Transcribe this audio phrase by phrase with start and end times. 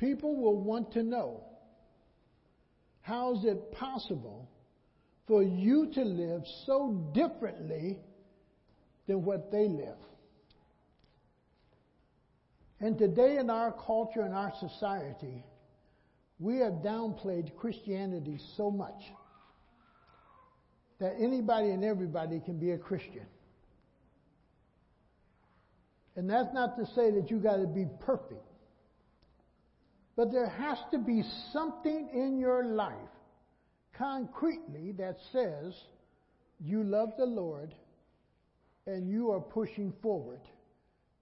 [0.00, 1.44] People will want to know
[3.02, 4.48] how is it possible
[5.26, 7.98] for you to live so differently
[9.06, 9.98] than what they live?
[12.80, 15.44] And today, in our culture and our society,
[16.38, 19.02] we have downplayed Christianity so much
[20.98, 23.26] that anybody and everybody can be a Christian.
[26.16, 28.49] And that's not to say that you got to be perfect.
[30.20, 32.92] But there has to be something in your life
[33.96, 35.74] concretely that says
[36.62, 37.74] you love the Lord
[38.86, 40.42] and you are pushing forward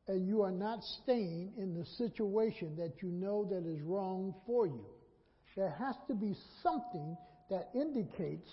[0.08, 4.66] and you are not staying in the situation that you know that is wrong for
[4.66, 4.84] you.
[5.54, 7.16] There has to be something
[7.50, 8.50] that indicates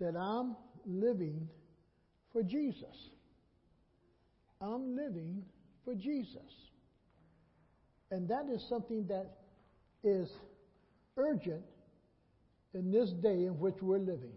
[0.00, 1.48] that I'm living
[2.32, 2.96] for Jesus.
[4.60, 5.44] I'm living
[5.84, 6.42] for Jesus.
[8.10, 9.38] And that is something that
[10.04, 10.30] is
[11.16, 11.62] urgent
[12.74, 14.32] in this day in which we're living.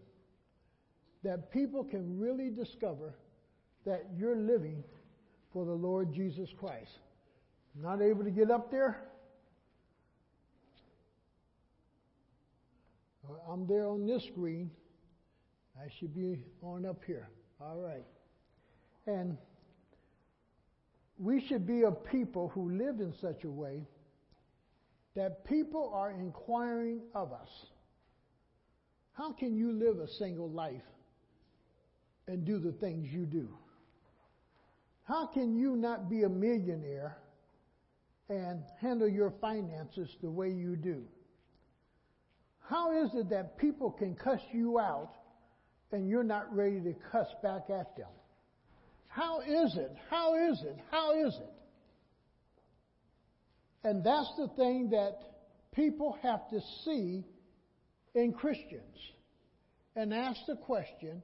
[1.24, 3.14] That people can really discover
[3.86, 4.84] that you're living
[5.52, 7.00] for the Lord Jesus Christ.
[7.76, 9.04] Not able to get up there?
[13.50, 14.72] I'm there on this screen.
[15.80, 17.30] I should be on up here.
[17.62, 18.06] All right.
[19.08, 19.38] And
[21.20, 23.86] we should be a people who live in such a way
[25.16, 27.50] that people are inquiring of us.
[29.12, 30.82] How can you live a single life
[32.28, 33.50] and do the things you do?
[35.04, 37.18] How can you not be a millionaire
[38.30, 41.04] and handle your finances the way you do?
[42.60, 45.16] How is it that people can cuss you out
[45.92, 48.08] and you're not ready to cuss back at them?
[49.20, 49.92] How is it?
[50.10, 50.78] How is it?
[50.92, 51.54] How is it?
[53.84, 55.18] And that's the thing that
[55.74, 57.26] people have to see
[58.16, 58.96] in Christians
[59.98, 61.22] and ask the question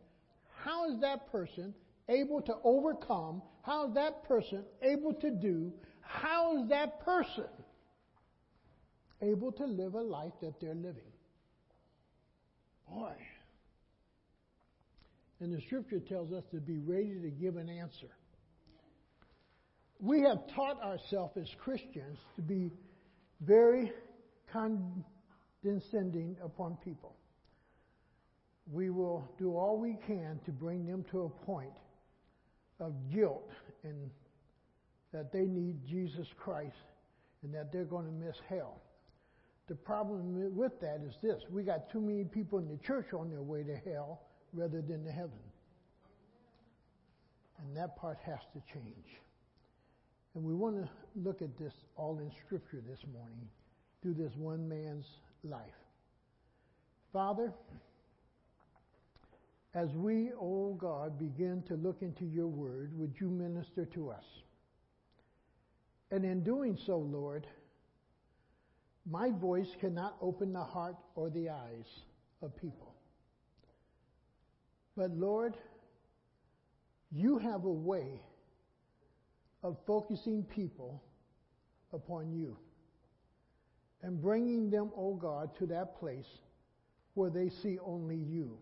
[0.58, 1.74] how is that person
[2.10, 3.42] able to overcome?
[3.62, 5.72] How is that person able to do?
[6.02, 7.48] How is that person
[9.22, 11.14] able to live a life that they're living?
[12.90, 13.14] Boy.
[15.40, 18.08] And the scripture tells us to be ready to give an answer.
[20.00, 22.72] We have taught ourselves as Christians to be
[23.42, 23.92] very
[24.52, 27.16] condescending upon people.
[28.72, 31.74] We will do all we can to bring them to a point
[32.80, 33.50] of guilt
[33.84, 34.10] and
[35.14, 36.76] that they need Jesus Christ
[37.44, 38.82] and that they're going to miss hell.
[39.68, 43.30] The problem with that is this we got too many people in the church on
[43.30, 44.22] their way to hell
[44.56, 45.40] rather than to heaven.
[47.60, 49.20] And that part has to change.
[50.36, 53.48] And we want to look at this all in Scripture this morning
[54.02, 55.06] through this one man's
[55.44, 55.62] life.
[57.14, 57.54] Father,
[59.74, 64.10] as we, O oh God, begin to look into your word, would you minister to
[64.10, 64.24] us?
[66.12, 67.48] And in doing so, Lord,
[69.10, 71.88] my voice cannot open the heart or the eyes
[72.42, 72.85] of people.
[74.96, 75.56] But Lord,
[77.12, 78.22] you have a way
[79.64, 81.04] of focusing people
[81.94, 82.58] upon you
[84.04, 86.28] and bringing them, oh God, to that place
[87.16, 88.58] where they see only you.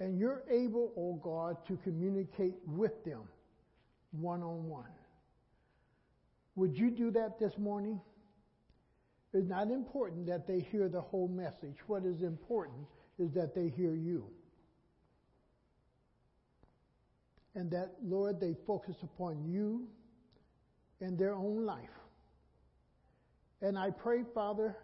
[0.00, 3.22] And you're able, oh God, to communicate with them
[4.12, 4.90] one on one.
[6.56, 8.00] Would you do that this morning?
[9.32, 11.76] It's not important that they hear the whole message.
[11.86, 12.86] What is important
[13.18, 14.26] is that they hear you.
[17.54, 19.88] And that, Lord, they focus upon you
[21.00, 21.88] and their own life.
[23.60, 24.76] And I pray, Father,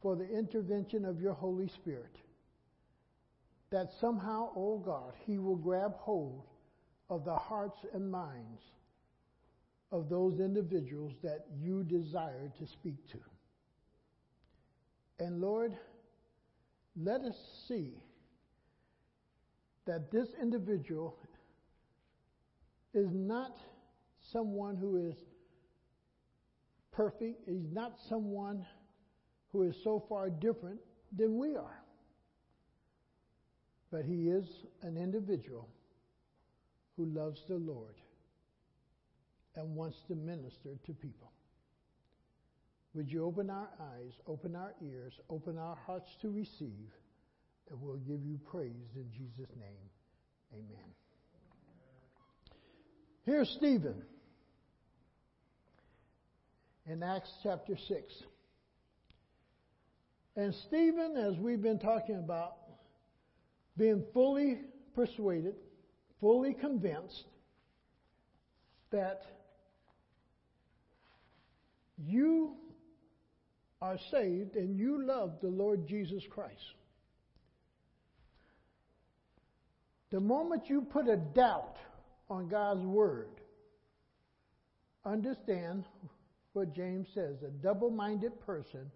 [0.00, 2.16] for the intervention of your Holy Spirit,
[3.70, 6.44] that somehow, oh God, He will grab hold
[7.08, 8.62] of the hearts and minds
[9.90, 13.18] of those individuals that you desire to speak to.
[15.18, 15.76] And Lord,
[16.96, 17.36] let us
[17.68, 17.92] see
[19.86, 21.16] that this individual
[22.94, 23.56] is not
[24.32, 25.14] someone who is
[26.92, 27.48] perfect.
[27.48, 28.66] He's not someone
[29.52, 30.80] who is so far different
[31.16, 31.82] than we are.
[33.90, 34.46] But he is
[34.82, 35.68] an individual
[36.96, 37.94] who loves the Lord
[39.54, 41.30] and wants to minister to people.
[42.94, 46.90] Would you open our eyes, open our ears, open our hearts to receive,
[47.70, 49.88] and we'll give you praise in Jesus' name.
[50.52, 51.01] Amen.
[53.24, 54.02] Here's Stephen.
[56.86, 58.12] in Acts chapter 6.
[60.34, 62.56] And Stephen, as we've been talking about,
[63.76, 64.62] being fully
[64.94, 65.54] persuaded,
[66.20, 67.24] fully convinced
[68.90, 69.22] that
[71.98, 72.56] you
[73.80, 76.56] are saved and you love the Lord Jesus Christ.
[80.10, 81.76] The moment you put a doubt
[82.28, 83.40] on God's word,
[85.04, 85.84] understand
[86.52, 88.90] what James says a double minded person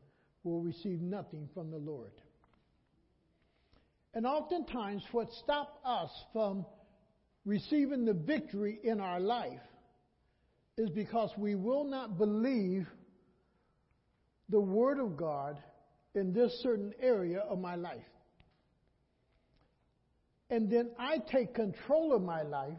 [0.44, 2.12] will receive nothing from the Lord.
[4.14, 6.64] And oftentimes, what stops us from
[7.44, 9.60] receiving the victory in our life
[10.78, 12.86] is because we will not believe
[14.48, 15.58] the Word of God
[16.14, 18.04] in this certain area of my life.
[20.48, 22.78] And then I take control of my life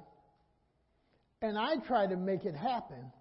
[1.42, 3.12] and I try to make it happen,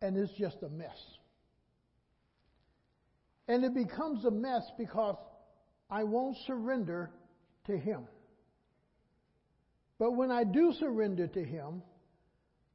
[0.00, 0.96] and it's just a mess.
[3.48, 5.16] And it becomes a mess because
[5.90, 7.10] I won't surrender
[7.66, 8.06] to Him.
[9.98, 11.82] But when I do surrender to Him,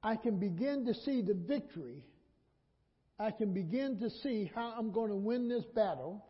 [0.03, 2.03] I can begin to see the victory.
[3.19, 6.23] I can begin to see how I'm going to win this battle.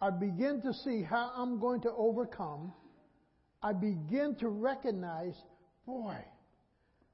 [0.00, 2.72] I begin to see how I'm going to overcome.
[3.62, 5.34] I begin to recognize,
[5.86, 6.16] boy,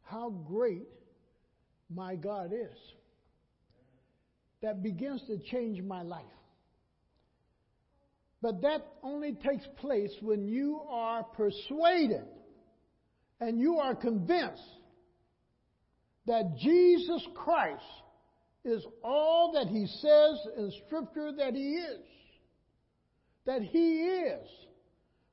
[0.05, 0.89] how great
[1.89, 2.77] my God is.
[4.62, 6.25] That begins to change my life.
[8.41, 12.25] But that only takes place when you are persuaded
[13.41, 14.62] and you are convinced
[16.27, 17.83] that Jesus Christ
[18.65, 22.01] is all that he says in Scripture that he is.
[23.47, 24.49] That he is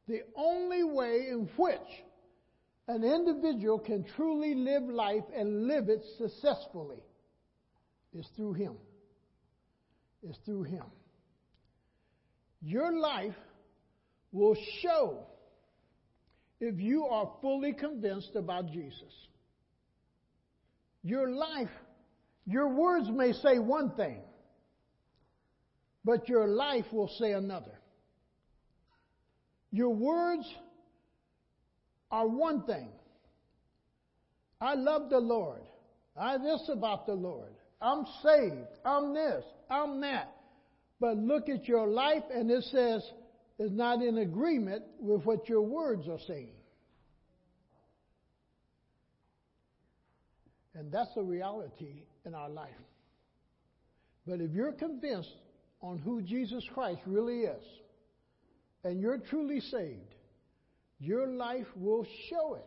[0.08, 1.80] the only way in which
[2.92, 7.02] an individual can truly live life and live it successfully
[8.14, 8.74] is through him.
[10.24, 10.84] Is through him.
[12.62, 13.36] Your life
[14.32, 15.26] will show
[16.60, 19.14] if you are fully convinced about Jesus.
[21.02, 21.72] Your life,
[22.46, 24.20] your words may say one thing,
[26.04, 27.80] but your life will say another.
[29.72, 30.46] Your words
[32.12, 32.90] are one thing.
[34.60, 35.62] I love the Lord.
[36.16, 37.54] I this about the Lord.
[37.82, 38.68] I'm saved.
[38.86, 39.44] I'm this.
[39.70, 40.36] I'm that.
[41.00, 43.04] But look at your life and it says
[43.58, 46.54] it's not in agreement with what your words are saying.
[50.76, 52.70] And that's the reality in our life.
[54.28, 55.36] But if you're convinced
[55.82, 57.64] on who Jesus Christ really is,
[58.84, 60.11] and you're truly saved,
[61.02, 62.66] your life will show it.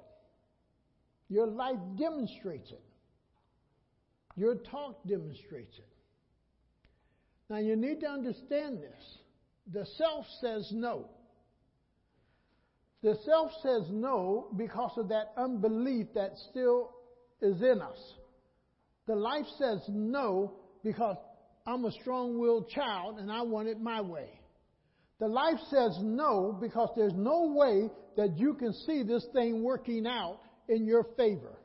[1.29, 2.83] Your life demonstrates it.
[4.37, 5.89] Your talk demonstrates it.
[7.49, 9.19] Now you need to understand this.
[9.73, 11.09] The self says no.
[13.03, 16.91] The self says no because of that unbelief that still
[17.41, 18.15] is in us.
[19.07, 21.17] The life says no because
[21.67, 24.41] I'm a strong willed child and I want it my way.
[25.21, 30.07] The life says no because there's no way that you can see this thing working
[30.07, 31.59] out in your favor.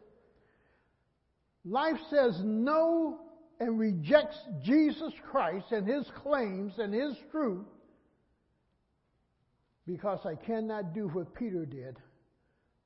[1.66, 3.19] Life says no
[3.60, 7.65] and rejects Jesus Christ and his claims and his truth
[9.86, 11.98] because I cannot do what Peter did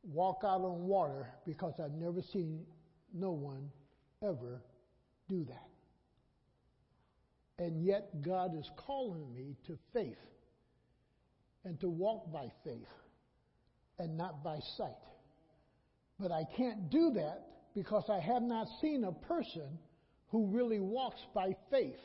[0.04, 2.66] walk out on water because I've never seen
[3.14, 3.70] no one
[4.22, 4.62] ever
[5.30, 5.70] do that.
[7.64, 10.18] And yet, God is calling me to faith
[11.66, 12.88] and to walk by faith
[14.00, 14.92] and not by sight.
[16.20, 19.78] But I can't do that because I have not seen a person
[20.30, 22.00] who really walks by faith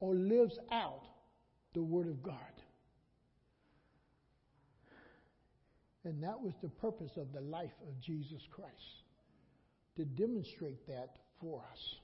[0.00, 1.02] or lives out
[1.74, 2.34] the Word of God.
[6.04, 8.72] And that was the purpose of the life of Jesus Christ
[9.96, 11.96] to demonstrate that for us.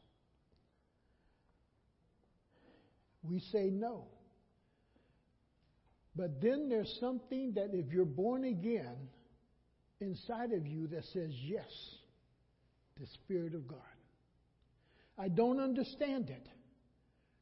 [3.22, 4.06] We say no.
[6.14, 8.96] But then there's something that if you're born again
[10.00, 11.70] inside of you that says yes,
[13.00, 13.78] the Spirit of God.
[15.18, 16.46] I don't understand it.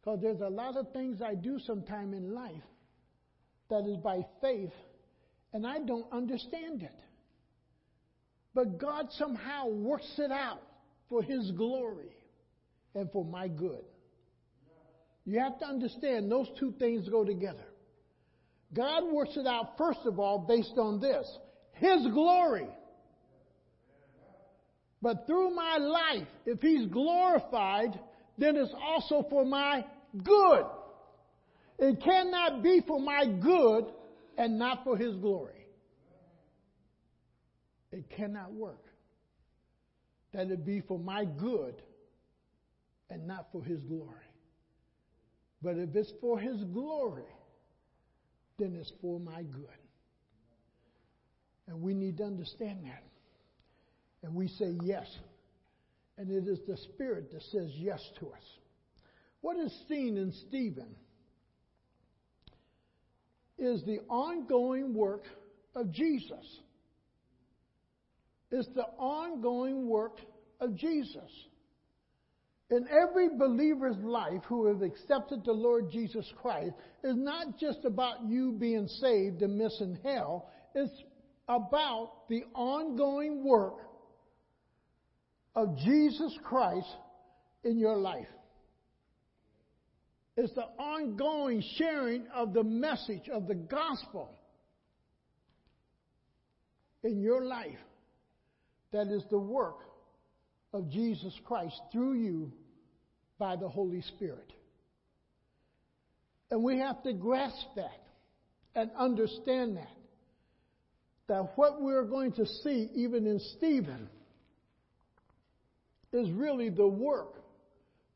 [0.01, 2.53] Because there's a lot of things I do sometime in life
[3.69, 4.73] that is by faith,
[5.53, 7.01] and I don't understand it.
[8.55, 10.63] But God somehow works it out
[11.09, 12.13] for His glory
[12.95, 13.85] and for my good.
[15.25, 17.67] You have to understand those two things go together.
[18.73, 21.27] God works it out, first of all, based on this
[21.73, 22.69] His glory.
[25.03, 27.99] But through my life, if He's glorified,
[28.39, 29.85] then it's also for my
[30.23, 30.67] good.
[31.79, 33.87] It cannot be for my good
[34.37, 35.67] and not for His glory.
[37.91, 38.85] It cannot work.
[40.33, 41.83] That it be for my good
[43.09, 44.07] and not for His glory.
[45.61, 47.25] But if it's for His glory,
[48.61, 49.67] then it's for my good.
[51.67, 53.03] And we need to understand that.
[54.23, 55.07] And we say yes.
[56.19, 58.43] And it is the Spirit that says yes to us.
[59.41, 60.95] What is seen in Stephen
[63.59, 65.23] is the ongoing work
[65.75, 66.45] of Jesus.
[68.51, 70.19] It's the ongoing work
[70.61, 71.31] of Jesus.
[72.71, 76.73] In every believer's life who has accepted the Lord Jesus Christ,
[77.03, 80.49] is not just about you being saved and missing hell.
[80.75, 81.03] It's
[81.49, 83.79] about the ongoing work
[85.57, 86.87] of Jesus Christ
[87.65, 88.29] in your life.
[90.37, 94.39] It's the ongoing sharing of the message of the gospel
[97.03, 97.79] in your life
[98.93, 99.79] that is the work
[100.73, 102.53] of Jesus Christ through you
[103.41, 104.53] by the Holy Spirit.
[106.51, 108.03] And we have to grasp that
[108.77, 109.89] and understand that.
[111.27, 114.09] That what we're going to see, even in Stephen,
[116.13, 117.35] is really the work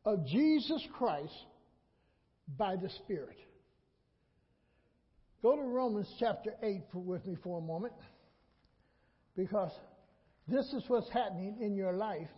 [0.05, 1.33] of Jesus Christ
[2.59, 3.39] by the Spirit.
[5.43, 7.95] Go to Romans chapter 8 for, with me for a moment
[9.37, 9.71] because
[10.49, 12.29] this is what's happening in your life.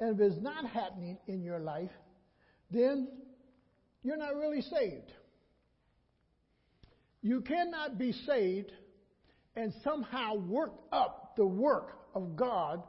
[0.00, 1.90] And if it's not happening in your life,
[2.72, 3.08] then
[4.02, 5.12] you're not really saved.
[7.22, 8.72] You cannot be saved
[9.54, 12.82] and somehow work up the work of God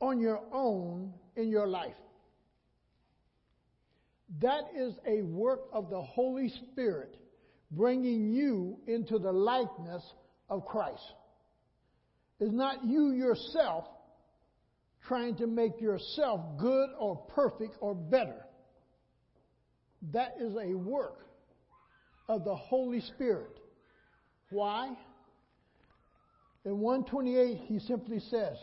[0.00, 1.94] on your own in your life.
[4.40, 7.16] That is a work of the Holy Spirit
[7.70, 10.02] bringing you into the likeness
[10.48, 11.02] of Christ.
[12.38, 13.84] It's not you yourself
[15.06, 18.46] trying to make yourself good or perfect or better.
[20.12, 21.26] That is a work
[22.28, 23.60] of the Holy Spirit.
[24.50, 24.96] Why?
[26.64, 28.56] In 128, he simply says,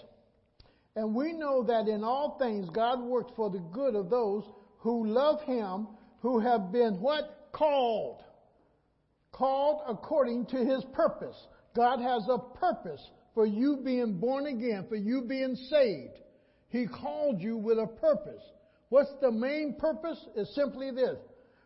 [0.96, 4.44] And we know that in all things God works for the good of those
[4.80, 5.88] who love him,
[6.22, 7.50] who have been what?
[7.52, 8.24] Called.
[9.32, 11.36] Called according to his purpose.
[11.76, 13.02] God has a purpose
[13.34, 16.20] for you being born again, for you being saved.
[16.70, 18.42] He called you with a purpose.
[18.90, 20.24] What's the main purpose?
[20.36, 21.18] Is simply this.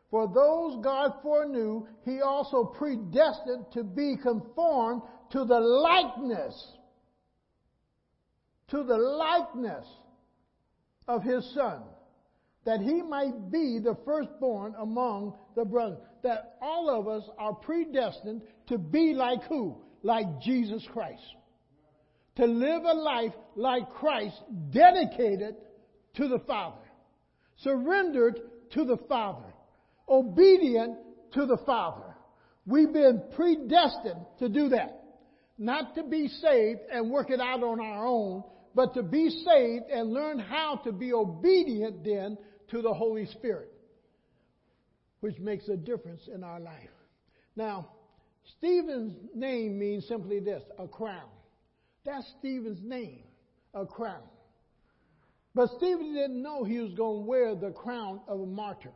[0.10, 6.74] For those God foreknew, He also predestined to be conformed to the likeness,
[8.70, 9.86] to the likeness
[11.08, 11.84] of His Son
[12.66, 16.00] that he might be the firstborn among the brothers.
[16.24, 19.78] That all of us are predestined to be like who?
[20.04, 21.24] Like Jesus Christ.
[22.36, 24.36] To live a life like Christ,
[24.72, 25.56] dedicated
[26.16, 26.78] to the Father,
[27.64, 28.40] surrendered
[28.74, 29.54] to the Father,
[30.08, 30.98] obedient
[31.34, 32.16] to the Father.
[32.66, 35.04] We've been predestined to do that.
[35.58, 39.86] Not to be saved and work it out on our own, but to be saved
[39.92, 42.38] and learn how to be obedient then
[42.70, 43.72] to the Holy Spirit,
[45.20, 46.90] which makes a difference in our life.
[47.56, 47.90] Now,
[48.58, 51.30] Stephen's name means simply this a crown.
[52.06, 53.24] That's Stephen's name,
[53.74, 54.24] a crown.
[55.54, 58.94] But Stephen didn't know he was going to wear the crown of a martyr.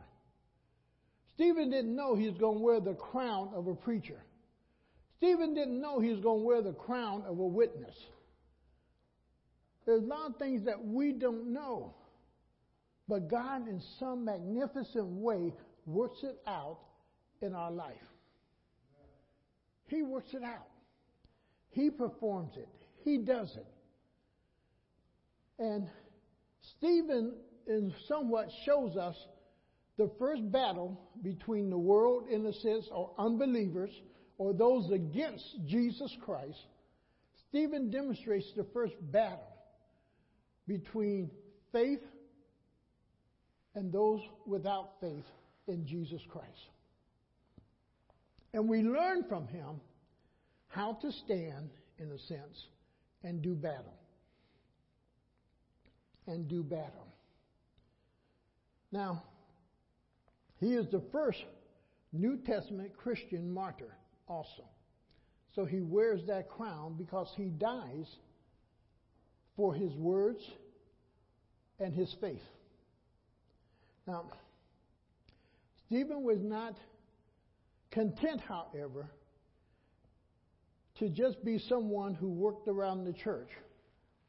[1.34, 4.22] Stephen didn't know he was going to wear the crown of a preacher.
[5.18, 7.94] Stephen didn't know he was going to wear the crown of a witness.
[9.84, 11.94] There's a lot of things that we don't know.
[13.08, 15.52] But God, in some magnificent way,
[15.84, 16.78] works it out
[17.40, 17.94] in our life.
[19.88, 20.66] He works it out.
[21.70, 22.68] He performs it.
[23.04, 23.66] He does it.
[25.58, 25.88] And
[26.72, 27.34] Stephen,
[27.66, 29.16] in somewhat, shows us
[29.96, 33.90] the first battle between the world, in a sense, or unbelievers,
[34.38, 36.58] or those against Jesus Christ.
[37.48, 39.46] Stephen demonstrates the first battle
[40.66, 41.30] between
[41.72, 42.02] faith
[43.74, 45.24] and those without faith
[45.68, 46.48] in Jesus Christ.
[48.52, 49.80] And we learn from him
[50.68, 52.66] how to stand, in a sense,
[53.22, 53.94] and do battle.
[56.26, 57.06] And do battle.
[58.90, 59.22] Now,
[60.58, 61.44] he is the first
[62.12, 63.94] New Testament Christian martyr
[64.26, 64.64] also.
[65.54, 68.16] So he wears that crown because he dies
[69.56, 70.42] for his words
[71.78, 72.42] and his faith.
[74.06, 74.24] Now,
[75.86, 76.76] Stephen was not
[77.90, 79.08] content, however,
[80.98, 83.50] to just be someone who worked around the church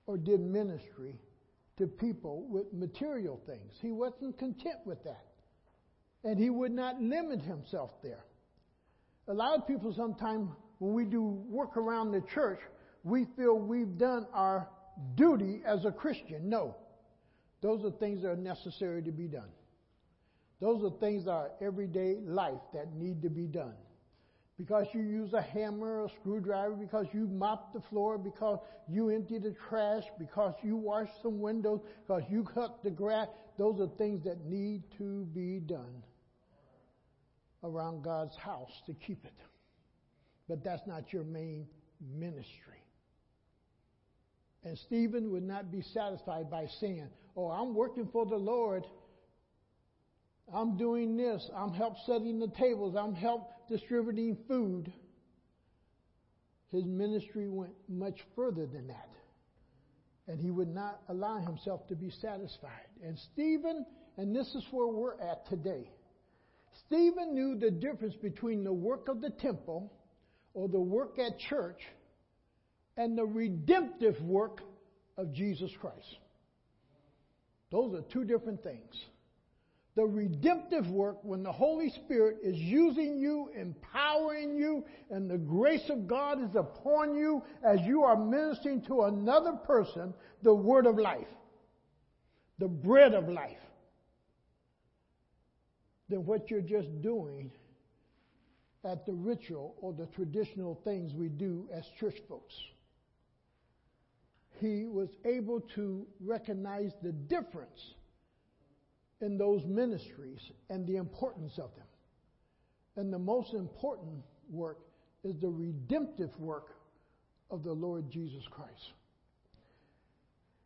[0.05, 1.15] or did ministry
[1.77, 3.73] to people with material things.
[3.81, 5.25] He wasn't content with that.
[6.23, 8.25] And he would not limit himself there.
[9.27, 12.59] A lot of people sometimes, when we do work around the church,
[13.03, 14.67] we feel we've done our
[15.15, 16.49] duty as a Christian.
[16.49, 16.75] No.
[17.61, 19.49] Those are things that are necessary to be done.
[20.59, 23.73] Those are things that are everyday life that need to be done
[24.57, 28.59] because you use a hammer or a screwdriver, because you mop the floor, because
[28.89, 33.27] you empty the trash, because you wash some windows, because you cut the grass.
[33.57, 36.03] Those are things that need to be done
[37.63, 39.33] around God's house to keep it.
[40.47, 41.67] But that's not your main
[42.15, 42.81] ministry.
[44.63, 48.83] And Stephen would not be satisfied by saying, Oh, I'm working for the Lord
[50.53, 51.49] I'm doing this.
[51.55, 52.95] I'm help setting the tables.
[52.97, 54.91] I'm help distributing food.
[56.71, 59.09] His ministry went much further than that.
[60.27, 62.87] And he would not allow himself to be satisfied.
[63.03, 63.85] And Stephen,
[64.17, 65.89] and this is where we're at today.
[66.85, 69.91] Stephen knew the difference between the work of the temple
[70.53, 71.79] or the work at church
[72.97, 74.61] and the redemptive work
[75.17, 76.17] of Jesus Christ.
[77.71, 78.93] Those are two different things
[79.97, 85.89] the redemptive work when the Holy Spirit is using you, empowering you, and the grace
[85.89, 90.13] of God is upon you as you are ministering to another person
[90.43, 91.27] the word of life,
[92.59, 93.57] the bread of life,
[96.09, 97.49] than what you're just doing
[98.85, 102.53] at the ritual or the traditional things we do as church folks.
[104.61, 107.95] He was able to recognize the difference
[109.21, 111.85] in those ministries and the importance of them.
[112.95, 114.79] And the most important work
[115.23, 116.75] is the redemptive work
[117.49, 118.93] of the Lord Jesus Christ.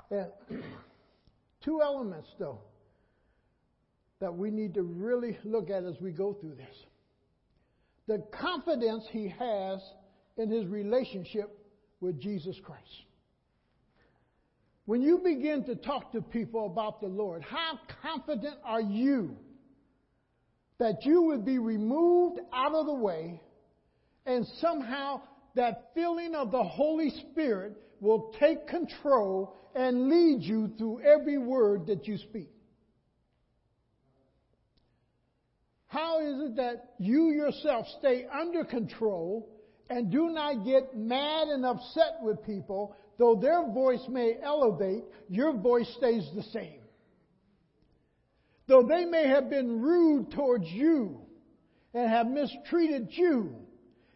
[0.10, 0.28] And
[1.64, 2.60] two elements, though,
[4.20, 6.76] that we need to really look at as we go through this.
[8.08, 9.80] The confidence he has
[10.38, 11.58] in his relationship
[12.02, 13.06] with Jesus Christ.
[14.92, 19.38] When you begin to talk to people about the Lord, how confident are you
[20.80, 23.42] that you would be removed out of the way
[24.26, 25.22] and somehow
[25.56, 31.88] that feeling of the Holy Spirit will take control and lead you through every word
[31.88, 32.50] that you speak?
[35.88, 39.48] How is it that you yourself stay under control
[39.90, 45.54] and do not get mad and upset with people Though their voice may elevate, your
[45.54, 46.80] voice stays the same.
[48.66, 51.22] Though they may have been rude towards you
[51.94, 53.58] and have mistreated you,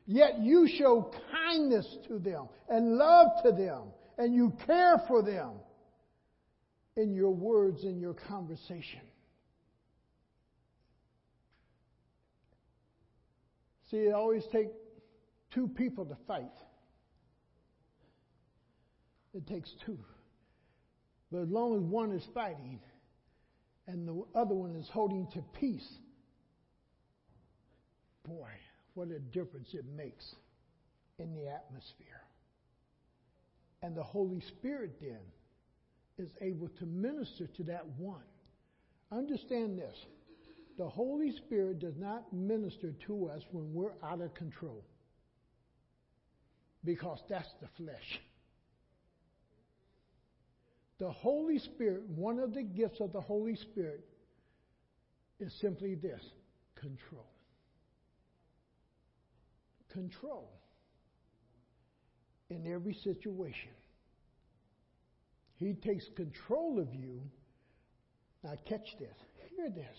[0.07, 3.83] yet you show kindness to them and love to them
[4.17, 5.51] and you care for them
[6.97, 9.01] in your words in your conversation.
[13.91, 14.71] See, it always takes
[15.53, 16.49] two people to fight.
[19.35, 19.99] It takes two.
[21.31, 22.79] But as long as one is fighting
[23.85, 25.87] and the other one is holding to peace,
[28.25, 28.47] boy,
[28.93, 30.35] what a difference it makes
[31.19, 32.21] in the atmosphere.
[33.81, 35.19] And the Holy Spirit then
[36.17, 38.23] is able to minister to that one.
[39.11, 39.97] Understand this
[40.77, 44.83] the Holy Spirit does not minister to us when we're out of control
[46.83, 48.19] because that's the flesh.
[50.97, 54.05] The Holy Spirit, one of the gifts of the Holy Spirit
[55.39, 56.21] is simply this
[56.75, 57.27] control.
[59.91, 60.49] Control
[62.49, 63.71] in every situation.
[65.57, 67.21] He takes control of you.
[68.43, 69.15] Now, catch this.
[69.55, 69.97] Hear this.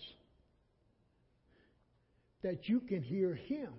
[2.43, 3.73] That you can hear Him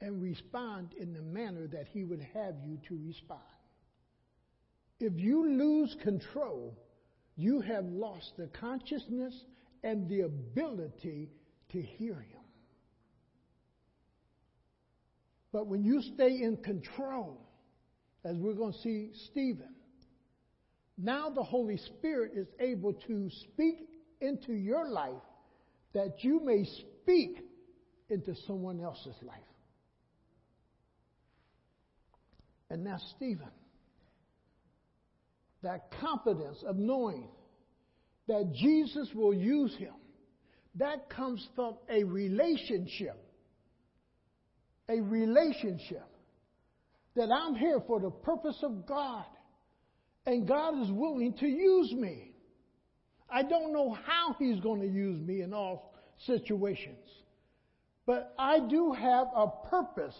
[0.00, 3.40] and respond in the manner that He would have you to respond.
[4.98, 6.76] If you lose control,
[7.36, 9.34] you have lost the consciousness
[9.82, 11.30] and the ability
[11.72, 12.40] to hear Him.
[15.52, 17.40] But when you stay in control,
[18.24, 19.74] as we're going to see Stephen,
[20.98, 23.88] now the Holy Spirit is able to speak
[24.20, 25.12] into your life
[25.92, 27.38] that you may speak
[28.08, 29.38] into someone else's life.
[32.70, 33.50] And now, Stephen
[35.66, 37.28] that confidence of knowing
[38.28, 39.94] that Jesus will use him.
[40.76, 43.20] That comes from a relationship.
[44.88, 46.08] A relationship.
[47.16, 49.24] That I'm here for the purpose of God.
[50.24, 52.32] And God is willing to use me.
[53.28, 55.94] I don't know how He's going to use me in all
[56.26, 57.08] situations.
[58.06, 60.14] But I do have a purpose.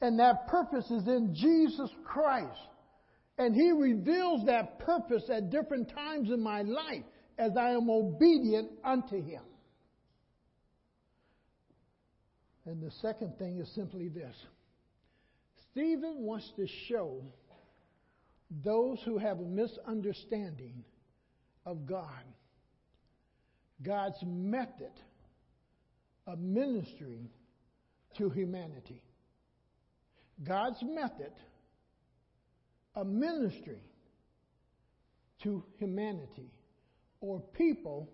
[0.00, 2.60] And that purpose is in Jesus Christ.
[3.38, 7.04] And He reveals that purpose at different times in my life
[7.38, 9.42] as I am obedient unto Him.
[12.66, 14.34] And the second thing is simply this
[15.70, 17.22] Stephen wants to show
[18.64, 20.84] those who have a misunderstanding
[21.64, 22.24] of God,
[23.82, 24.92] God's method
[26.26, 27.28] of ministering
[28.16, 29.02] to humanity.
[30.46, 31.32] God's method
[32.98, 33.80] of ministering
[35.44, 36.50] to humanity
[37.20, 38.10] or people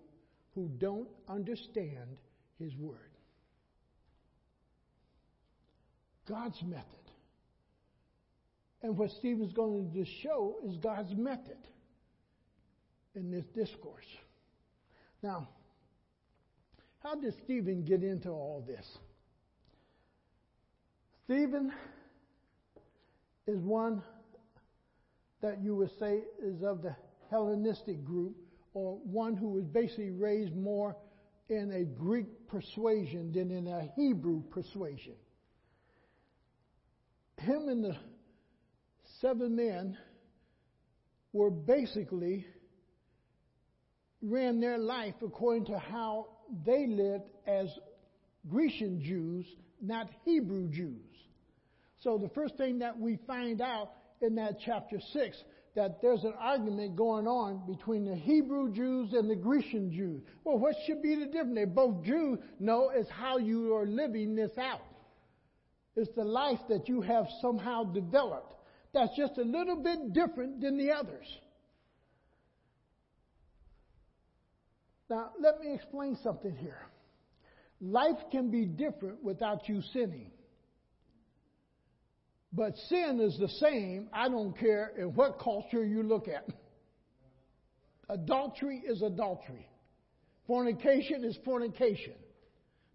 [0.54, 2.18] who don't understand
[2.58, 2.98] His Word.
[6.28, 6.84] God's method.
[8.82, 11.56] And what Stephen's going to show is God's method
[13.14, 14.04] in this discourse.
[15.22, 15.48] Now,
[17.02, 18.86] how did Stephen get into all this?
[21.24, 21.72] Stephen
[23.46, 24.02] is one
[25.44, 26.96] that you would say is of the
[27.30, 28.34] Hellenistic group,
[28.72, 30.96] or one who was basically raised more
[31.50, 35.12] in a Greek persuasion than in a Hebrew persuasion.
[37.36, 37.94] Him and the
[39.20, 39.98] seven men
[41.34, 42.46] were basically
[44.22, 46.28] ran their life according to how
[46.64, 47.68] they lived as
[48.48, 49.44] Grecian Jews,
[49.82, 51.04] not Hebrew Jews.
[52.00, 53.90] So the first thing that we find out
[54.24, 55.44] in that chapter 6
[55.76, 60.22] that there's an argument going on between the Hebrew Jews and the Grecian Jews.
[60.44, 61.54] Well, what should be the difference?
[61.54, 62.38] They're both Jews.
[62.60, 64.82] No, it's how you are living this out.
[65.96, 68.54] It's the life that you have somehow developed
[68.94, 71.26] that's just a little bit different than the others.
[75.10, 76.86] Now, let me explain something here.
[77.80, 80.30] Life can be different without you sinning.
[82.56, 86.46] But sin is the same, I don't care in what culture you look at.
[88.08, 89.66] Adultery is adultery.
[90.46, 92.14] Fornication is fornication.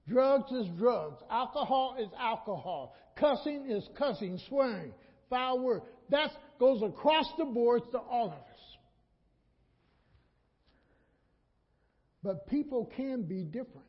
[0.07, 1.21] Drugs is drugs.
[1.29, 2.95] Alcohol is alcohol.
[3.17, 4.93] Cussing is cussing, swearing,
[5.29, 5.81] foul word.
[6.09, 8.77] That goes across the board to all of us.
[12.23, 13.87] But people can be different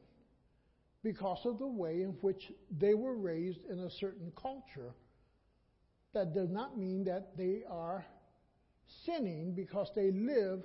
[1.03, 4.95] because of the way in which they were raised in a certain culture.
[6.13, 8.05] That does not mean that they are
[9.05, 10.63] sinning because they live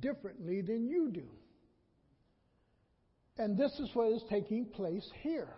[0.00, 1.28] differently than you do.
[3.38, 5.54] And this is what is taking place here.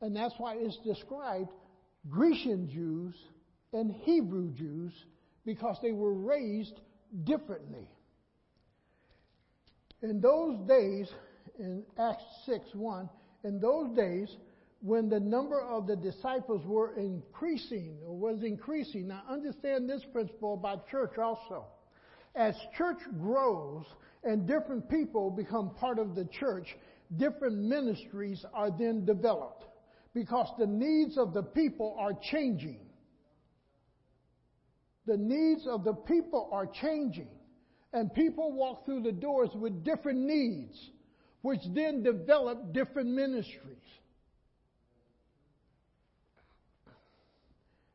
[0.00, 1.48] And that's why it's described
[2.10, 3.14] Grecian Jews
[3.72, 4.92] and Hebrew Jews
[5.44, 6.80] because they were raised
[7.24, 7.88] differently.
[10.02, 11.08] In those days,
[11.58, 13.08] in Acts 6 1,
[13.44, 14.28] in those days,
[14.80, 20.54] when the number of the disciples were increasing or was increasing, now understand this principle
[20.54, 21.66] about church also.
[22.34, 23.84] As church grows
[24.22, 26.76] and different people become part of the church,
[27.16, 29.64] different ministries are then developed
[30.12, 32.80] because the needs of the people are changing.
[35.06, 37.28] The needs of the people are changing.
[37.92, 40.76] And people walk through the doors with different needs,
[41.42, 43.76] which then develop different ministries.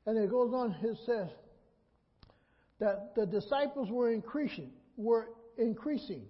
[0.05, 1.29] And it goes on, it says
[2.79, 6.23] that the disciples were increasing, were increasing.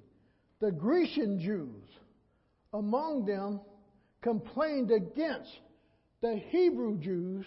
[0.59, 1.83] The Grecian Jews
[2.73, 3.61] among them
[4.21, 5.49] complained against
[6.21, 7.45] the Hebrew Jews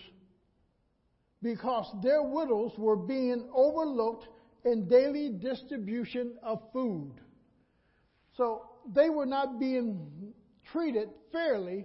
[1.43, 4.27] because their widows were being overlooked
[4.65, 7.13] in daily distribution of food.
[8.37, 10.33] So they were not being
[10.73, 11.85] treated fairly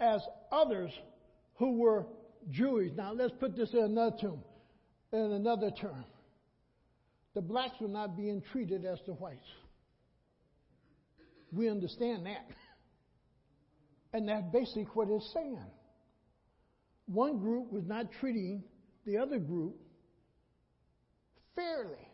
[0.00, 0.90] as others
[1.54, 2.06] who were
[2.50, 2.92] Jewish.
[2.96, 4.40] Now let's put this in another term.
[5.12, 6.04] In another term.
[7.34, 9.46] The blacks were not being treated as the whites.
[11.52, 12.46] We understand that.
[14.12, 15.58] And that's basically what it's saying.
[17.06, 18.62] One group was not treating
[19.06, 19.76] the other group
[21.54, 22.08] fairly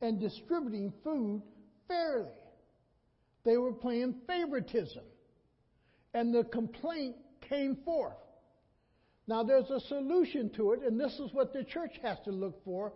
[0.00, 1.42] and distributing food
[1.88, 2.30] fairly.
[3.44, 5.04] They were playing favoritism.
[6.14, 7.16] And the complaint
[7.48, 8.16] came forth.
[9.30, 12.64] Now, there's a solution to it, and this is what the church has to look
[12.64, 12.92] for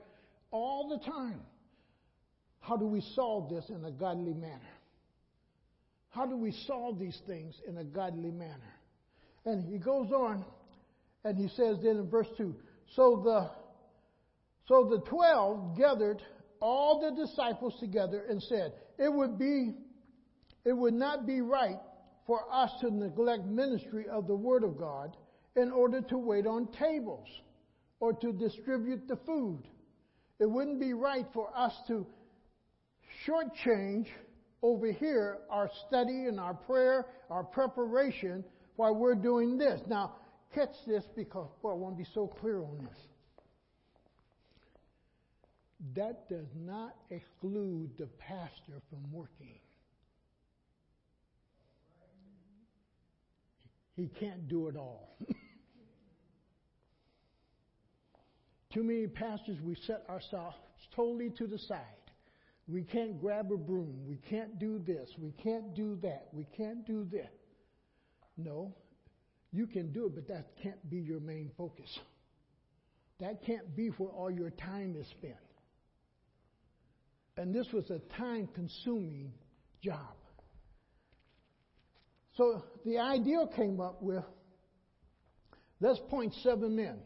[0.51, 1.40] all the time.
[2.59, 4.75] how do we solve this in a godly manner?
[6.09, 8.75] How do we solve these things in a godly manner?
[9.44, 10.44] And he goes on
[11.23, 12.53] and he says then in verse 2
[12.97, 13.51] So the,
[14.66, 16.20] so the twelve gathered
[16.59, 19.75] all the disciples together and said, It would be
[20.64, 21.79] it would not be right
[22.27, 25.16] for us to neglect ministry of the Word of God
[25.57, 27.29] in order to wait on tables
[28.01, 29.62] or to distribute the food.
[30.40, 32.07] It wouldn't be right for us to
[33.27, 34.07] shortchange
[34.62, 38.45] over here our study and our prayer, our preparation
[38.77, 39.81] while we're doing this.
[39.87, 40.17] Now,
[40.55, 42.99] catch this because, I want to be so clear on this.
[45.95, 49.59] That does not exclude the pastor from working.
[53.97, 55.17] He can't do it all.
[58.74, 60.56] Too many pastors, we set ourselves
[60.96, 61.78] totally to the side.
[62.66, 64.04] We can't grab a broom.
[64.06, 65.08] We can't do this.
[65.16, 66.28] We can't do that.
[66.32, 67.28] We can't do this.
[68.37, 68.74] No,
[69.52, 71.98] you can do it, but that can't be your main focus.
[73.20, 75.34] That can't be where all your time is spent.
[77.37, 79.32] And this was a time consuming
[79.82, 80.16] job.
[82.37, 84.24] So the idea came up with
[85.80, 86.98] let's point seven men.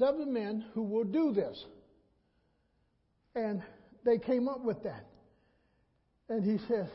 [0.00, 1.62] Seven men who will do this.
[3.34, 3.62] And
[4.04, 5.06] they came up with that.
[6.30, 6.86] And he says,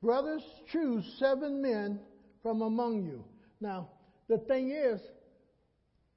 [0.00, 1.98] Brothers, choose seven men
[2.40, 3.24] from among you.
[3.60, 3.88] Now,
[4.28, 5.00] the thing is,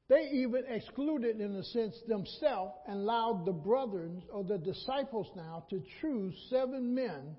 [0.07, 5.65] they even excluded, in a sense, themselves and allowed the brothers or the disciples now
[5.71, 7.35] to choose seven men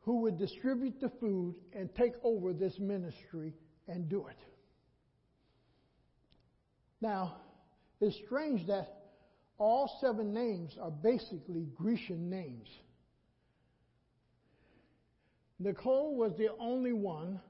[0.00, 3.54] who would distribute the food and take over this ministry
[3.86, 4.36] and do it.
[7.00, 7.36] Now,
[8.00, 8.96] it's strange that
[9.58, 12.68] all seven names are basically Grecian names.
[15.58, 17.40] Nicole was the only one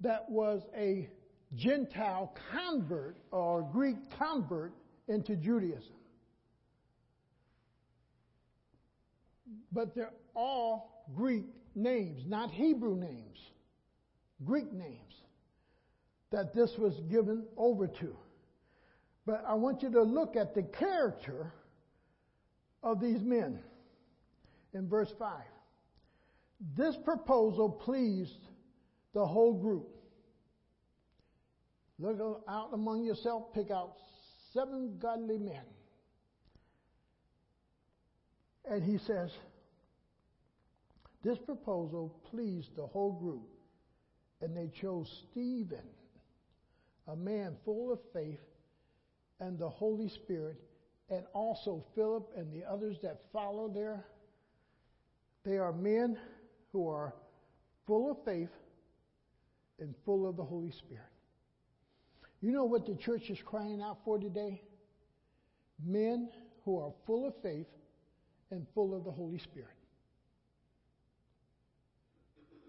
[0.00, 1.08] that was a
[1.54, 4.72] Gentile convert or Greek convert
[5.08, 5.94] into Judaism.
[9.70, 13.38] But they're all Greek names, not Hebrew names,
[14.44, 15.06] Greek names
[16.36, 18.14] that this was given over to.
[19.24, 21.50] But I want you to look at the character
[22.82, 23.58] of these men
[24.74, 25.40] in verse 5.
[26.76, 28.48] This proposal pleased
[29.14, 29.88] the whole group.
[31.98, 33.94] Look out among yourself, pick out
[34.52, 35.64] seven godly men.
[38.70, 39.30] And he says,
[41.24, 43.48] This proposal pleased the whole group,
[44.42, 45.95] and they chose Stephen,
[47.08, 48.40] a man full of faith
[49.40, 50.56] and the Holy Spirit,
[51.10, 54.04] and also Philip and the others that follow there.
[55.44, 56.18] They are men
[56.72, 57.14] who are
[57.86, 58.50] full of faith
[59.78, 61.04] and full of the Holy Spirit.
[62.40, 64.62] You know what the church is crying out for today?
[65.84, 66.28] Men
[66.64, 67.66] who are full of faith
[68.50, 69.68] and full of the Holy Spirit.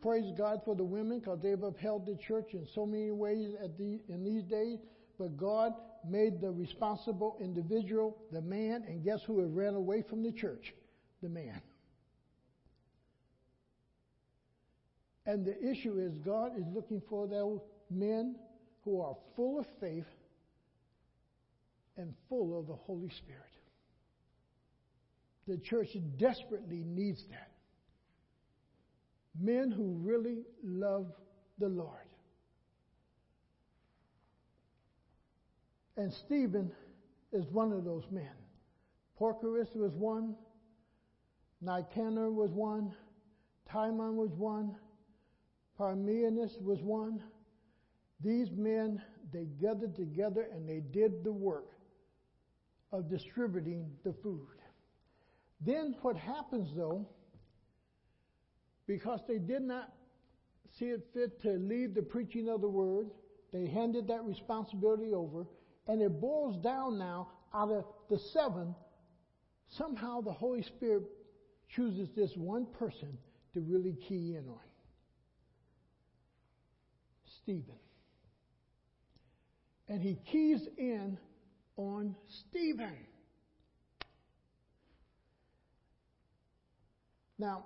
[0.02, 4.00] Praise God for the women because they've upheld the church in so many ways the,
[4.10, 4.80] in these days.
[5.18, 5.74] But God
[6.08, 10.74] made the responsible individual the man, and guess who had ran away from the church?
[11.22, 11.62] The man.
[15.26, 18.36] And the issue is God is looking for those men
[18.86, 20.06] who are full of faith
[21.98, 23.42] and full of the Holy Spirit.
[25.48, 27.47] The church desperately needs that.
[29.40, 31.12] Men who really love
[31.60, 32.08] the Lord.
[35.96, 36.72] And Stephen
[37.34, 38.30] is one of those men.
[39.20, 40.36] Prochorus was one.
[41.62, 42.94] Nicanor was one.
[43.70, 44.76] Timon was one.
[45.78, 47.24] Parmenas was one.
[48.24, 51.72] These men, they gathered together and they did the work
[52.92, 54.48] of distributing the food.
[55.62, 57.08] Then what happens though,
[58.88, 59.94] because they did not
[60.80, 63.10] see it fit to lead the preaching of the word,
[63.52, 65.46] they handed that responsibility over,
[65.88, 68.74] and it boils down now out of the seven,
[69.70, 71.04] somehow the Holy Spirit
[71.70, 73.18] chooses this one person
[73.54, 74.60] to really key in on.
[77.44, 77.76] Stephen.
[79.90, 81.18] And he keys in
[81.78, 82.98] on Stephen.
[87.40, 87.66] Now,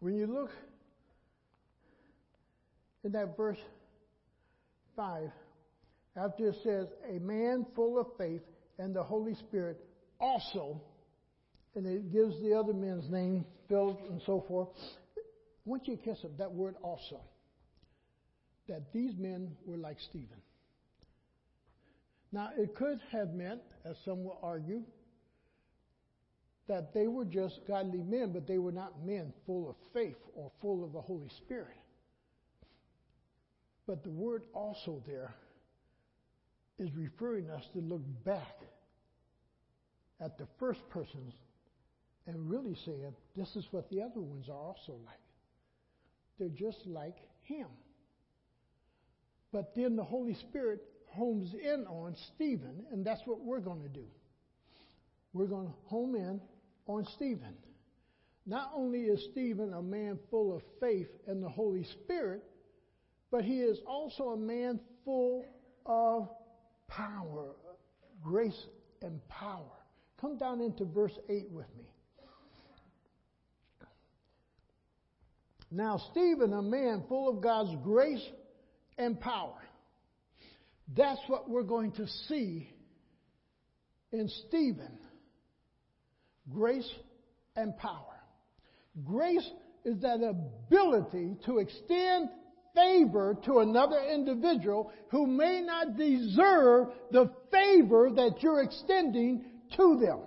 [0.00, 0.50] when you look
[3.04, 3.58] in that verse
[4.96, 5.30] 5,
[6.16, 8.42] after it says, a man full of faith
[8.78, 9.78] and the Holy Spirit
[10.18, 10.80] also,
[11.74, 14.68] and it gives the other men's name, Philip and so forth.
[15.64, 17.20] Want you up that word also.
[18.68, 20.38] That these men were like Stephen.
[22.32, 24.82] Now, it could have meant, as some will argue,
[26.70, 30.52] that they were just godly men, but they were not men full of faith or
[30.62, 31.76] full of the Holy Spirit.
[33.88, 35.34] But the word also there
[36.78, 38.60] is referring us to look back
[40.20, 41.34] at the first persons
[42.28, 45.18] and really saying, this is what the other ones are also like.
[46.38, 47.66] They're just like him.
[49.52, 53.88] But then the Holy Spirit homes in on Stephen, and that's what we're going to
[53.88, 54.06] do.
[55.32, 56.40] We're going to home in
[56.90, 57.54] on Stephen.
[58.46, 62.42] Not only is Stephen a man full of faith and the Holy Spirit,
[63.30, 65.44] but he is also a man full
[65.86, 66.28] of
[66.88, 67.54] power,
[68.22, 68.60] grace,
[69.02, 69.70] and power.
[70.20, 71.84] Come down into verse 8 with me.
[75.70, 78.26] Now, Stephen, a man full of God's grace
[78.98, 79.62] and power.
[80.96, 82.68] That's what we're going to see
[84.10, 84.98] in Stephen
[86.52, 86.90] grace
[87.56, 88.20] and power.
[89.04, 89.48] Grace
[89.84, 92.28] is that ability to extend
[92.74, 99.44] favor to another individual who may not deserve the favor that you're extending
[99.76, 100.20] to them.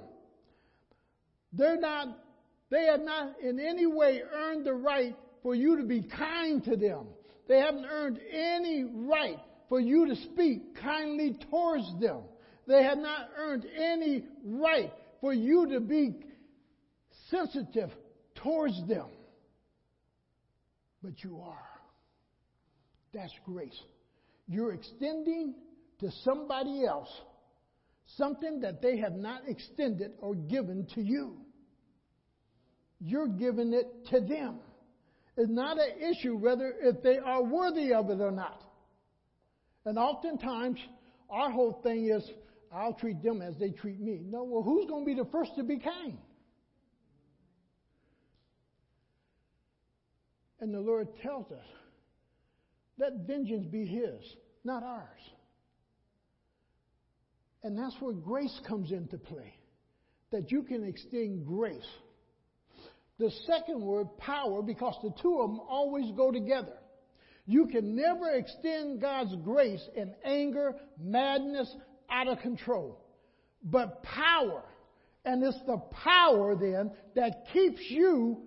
[1.53, 2.17] They're not,
[2.69, 6.75] they have not in any way earned the right for you to be kind to
[6.75, 7.07] them.
[7.47, 12.21] They haven't earned any right for you to speak kindly towards them.
[12.67, 16.13] They have not earned any right for you to be
[17.31, 17.89] sensitive
[18.35, 19.07] towards them.
[21.01, 21.69] But you are.
[23.13, 23.79] That's grace.
[24.49, 25.55] You're extending
[26.01, 27.07] to somebody else
[28.17, 31.37] something that they have not extended or given to you.
[32.99, 34.59] You're giving it to them.
[35.37, 38.61] It's not an issue whether if they are worthy of it or not.
[39.85, 40.79] And oftentimes,
[41.29, 42.29] our whole thing is,
[42.73, 44.21] I'll treat them as they treat me.
[44.25, 46.17] No, well, who's going to be the first to be kind?
[50.59, 51.65] And the Lord tells us,
[52.97, 54.21] let vengeance be His,
[54.63, 55.21] not ours.
[57.63, 59.53] And that's where grace comes into play.
[60.31, 61.87] That you can extend grace.
[63.19, 66.73] The second word, power, because the two of them always go together.
[67.45, 71.73] You can never extend God's grace in anger, madness,
[72.09, 72.99] out of control.
[73.63, 74.63] But power,
[75.25, 78.41] and it's the power then that keeps you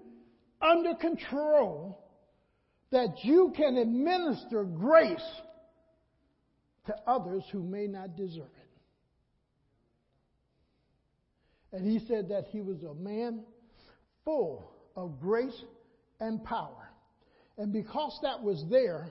[0.61, 2.03] under control
[2.91, 5.19] that you can administer grace
[6.87, 8.67] to others who may not deserve it.
[11.77, 13.41] And he said that he was a man
[14.25, 15.65] full of grace
[16.21, 16.91] and power.
[17.59, 19.09] And because that was there,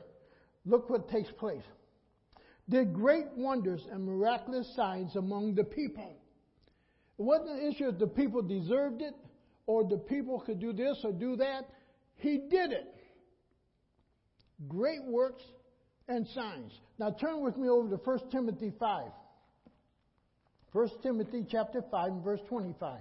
[0.65, 1.63] look what takes place.
[2.69, 6.15] Did great wonders and miraculous signs among the people.
[7.17, 9.13] It wasn't an issue if the people deserved it
[9.67, 11.69] or the people could do this or do that.
[12.15, 12.93] He did it.
[14.67, 15.43] Great works
[16.07, 16.73] and signs.
[16.97, 19.11] Now turn with me over to 1 Timothy 5.
[20.71, 22.99] 1 Timothy chapter 5 and verse 25.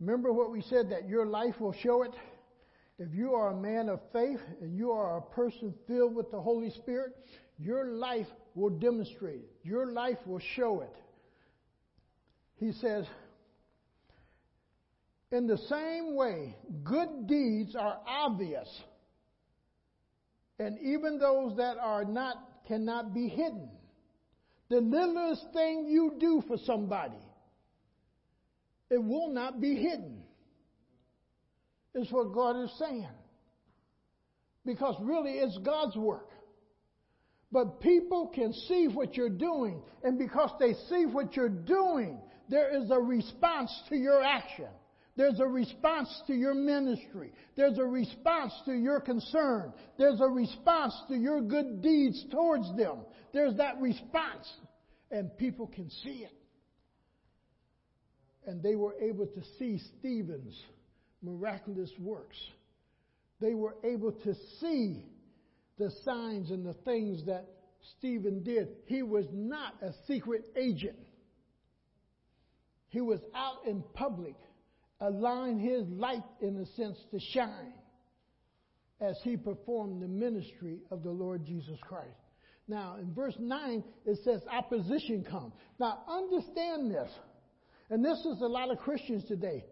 [0.00, 2.12] Remember what we said that your life will show it?
[2.98, 6.40] If you are a man of faith and you are a person filled with the
[6.40, 7.12] Holy Spirit,
[7.58, 9.50] your life will demonstrate it.
[9.62, 10.94] Your life will show it.
[12.58, 13.04] He says,
[15.30, 18.68] in the same way, good deeds are obvious,
[20.58, 23.68] and even those that are not cannot be hidden.
[24.70, 27.18] The littlest thing you do for somebody
[28.88, 30.22] it will not be hidden,
[31.96, 33.08] is what God is saying.
[34.64, 36.30] Because really it's God's work.
[37.50, 42.76] But people can see what you're doing, and because they see what you're doing, there
[42.76, 44.68] is a response to your action.
[45.16, 47.32] There's a response to your ministry.
[47.56, 49.72] There's a response to your concern.
[49.96, 52.98] There's a response to your good deeds towards them.
[53.32, 54.46] There's that response.
[55.10, 56.36] And people can see it
[58.46, 60.56] and they were able to see Stephen's
[61.22, 62.36] miraculous works.
[63.40, 65.02] They were able to see
[65.78, 67.46] the signs and the things that
[67.98, 68.68] Stephen did.
[68.86, 70.98] He was not a secret agent.
[72.88, 74.36] He was out in public,
[75.00, 77.74] allowing his light, in a sense, to shine
[79.00, 82.16] as he performed the ministry of the Lord Jesus Christ.
[82.68, 85.52] Now, in verse 9, it says opposition comes.
[85.78, 87.10] Now, understand this.
[87.90, 89.64] And this is a lot of Christians today.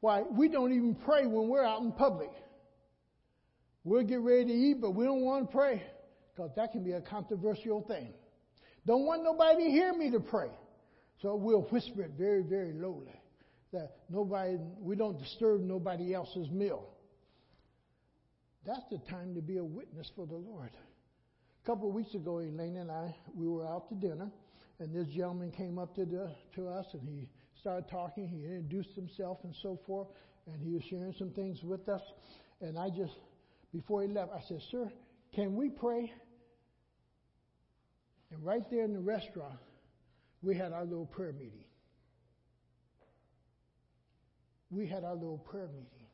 [0.00, 2.30] Why, we don't even pray when we're out in public.
[3.84, 5.82] We'll get ready to eat, but we don't want to pray
[6.34, 8.12] because that can be a controversial thing.
[8.86, 10.50] Don't want nobody to hear me to pray.
[11.22, 13.20] So we'll whisper it very, very lowly
[13.72, 16.88] that nobody, we don't disturb nobody else's meal.
[18.66, 20.70] That's the time to be a witness for the Lord.
[21.62, 24.30] A couple of weeks ago, Elaine and I, we were out to dinner,
[24.78, 27.28] and this gentleman came up to, the, to us and he
[27.66, 28.28] started talking.
[28.28, 30.06] He introduced himself and so forth,
[30.46, 32.00] and he was sharing some things with us.
[32.60, 33.14] And I just,
[33.72, 34.88] before he left, I said, Sir,
[35.34, 36.12] can we pray?
[38.30, 39.58] And right there in the restaurant,
[40.42, 41.64] we had our little prayer meeting.
[44.70, 46.06] We had our little prayer meeting.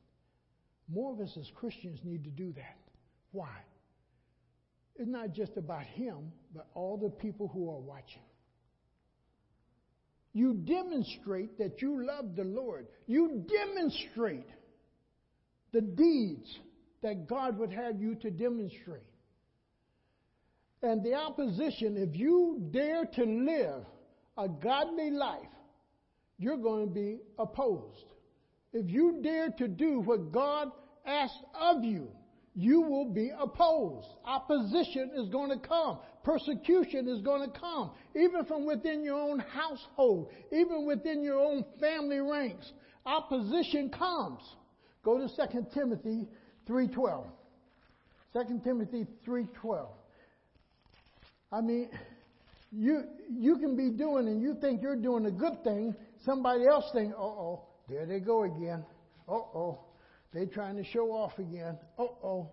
[0.88, 2.78] More of us as Christians need to do that.
[3.32, 3.53] Why?
[4.96, 8.22] It's not just about him, but all the people who are watching.
[10.33, 12.87] You demonstrate that you love the Lord.
[13.07, 14.49] You demonstrate
[15.72, 16.59] the deeds
[17.03, 19.03] that God would have you to demonstrate.
[20.83, 23.85] And the opposition, if you dare to live
[24.37, 25.41] a godly life,
[26.39, 28.05] you're going to be opposed.
[28.72, 30.70] If you dare to do what God
[31.07, 32.09] asks of you,
[32.55, 34.09] you will be opposed.
[34.24, 35.99] Opposition is going to come.
[36.25, 37.91] Persecution is going to come.
[38.14, 42.73] Even from within your own household, even within your own family ranks,
[43.05, 44.43] opposition comes.
[45.05, 46.29] Go to 2 Timothy
[46.68, 47.27] 3.12.
[48.33, 49.89] 2 Timothy 3.12.
[51.51, 51.91] I mean,
[52.70, 55.95] you, you can be doing and you think you're doing a good thing.
[56.25, 58.85] Somebody else think, uh-oh, there they go again.
[59.29, 59.81] Uh-oh.
[60.33, 61.77] They're trying to show off again.
[61.99, 62.51] Uh-oh.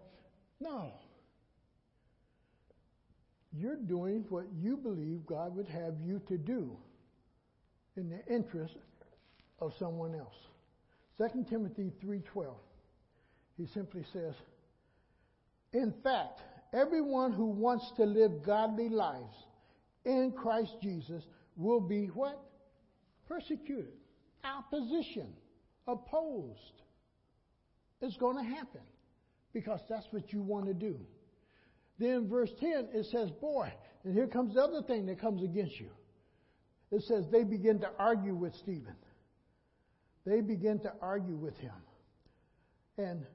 [0.59, 0.91] No.
[3.51, 6.77] You're doing what you believe God would have you to do
[7.97, 8.75] in the interest
[9.59, 10.35] of someone else.
[11.17, 12.55] 2 Timothy 3:12.
[13.57, 14.35] He simply says,
[15.73, 16.41] "In fact,
[16.71, 19.35] everyone who wants to live godly lives
[20.05, 21.23] in Christ Jesus
[21.57, 22.39] will be what?
[23.27, 23.99] Persecuted
[24.43, 25.33] opposition,
[25.87, 26.81] opposed.
[28.01, 28.81] It's going to happen
[29.53, 30.97] because that's what you want to do.
[31.99, 33.71] Then verse 10, it says, Boy,
[34.03, 35.89] and here comes the other thing that comes against you.
[36.91, 38.95] It says, They begin to argue with Stephen.
[40.25, 41.73] They begin to argue with him.
[42.97, 43.25] And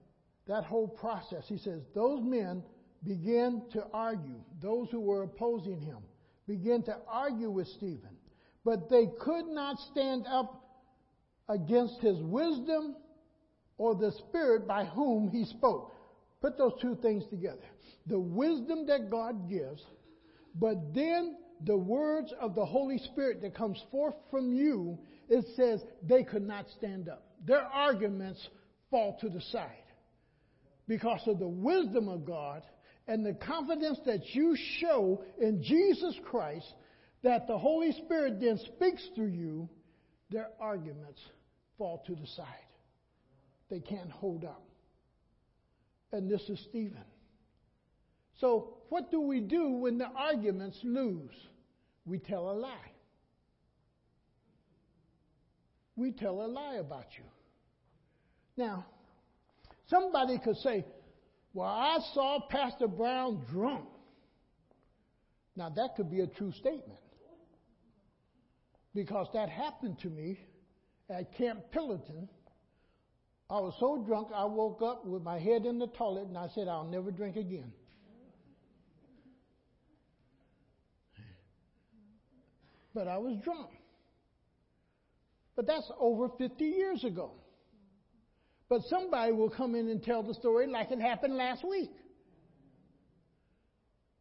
[0.46, 2.62] that whole process, he says, those men
[3.02, 4.40] began to argue.
[4.60, 5.98] Those who were opposing him
[6.46, 8.10] began to argue with Stephen.
[8.64, 10.62] But they could not stand up
[11.48, 12.96] against his wisdom
[13.78, 15.93] or the spirit by whom he spoke.
[16.44, 17.64] Put those two things together.
[18.06, 19.82] The wisdom that God gives,
[20.54, 24.98] but then the words of the Holy Spirit that comes forth from you,
[25.30, 27.24] it says they could not stand up.
[27.46, 28.46] Their arguments
[28.90, 29.70] fall to the side
[30.86, 32.62] because of the wisdom of God
[33.08, 36.74] and the confidence that you show in Jesus Christ
[37.22, 39.66] that the Holy Spirit then speaks through you
[40.28, 41.22] their arguments
[41.78, 42.46] fall to the side.
[43.70, 44.62] They can't hold up.
[46.14, 47.04] And this is Stephen.
[48.38, 51.34] So, what do we do when the arguments lose?
[52.06, 52.92] We tell a lie.
[55.96, 57.24] We tell a lie about you.
[58.56, 58.86] Now,
[59.88, 60.84] somebody could say,
[61.52, 63.88] Well, I saw Pastor Brown drunk.
[65.56, 67.00] Now, that could be a true statement
[68.94, 70.38] because that happened to me
[71.10, 72.28] at Camp Pendleton.
[73.54, 76.48] I was so drunk I woke up with my head in the toilet and I
[76.56, 77.72] said, I'll never drink again.
[82.92, 83.70] But I was drunk.
[85.54, 87.30] But that's over 50 years ago.
[88.68, 91.92] But somebody will come in and tell the story like it happened last week.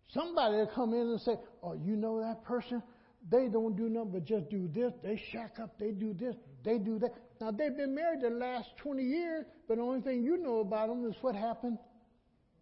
[0.09, 2.83] Somebody will come in and say, Oh, you know that person?
[3.31, 4.93] They don't do nothing but just do this.
[5.01, 5.79] They shack up.
[5.79, 6.35] They do this.
[6.63, 7.13] They do that.
[7.43, 10.87] Now, they've been married the last 20 years, but the only thing you know about
[10.87, 11.77] them is what happened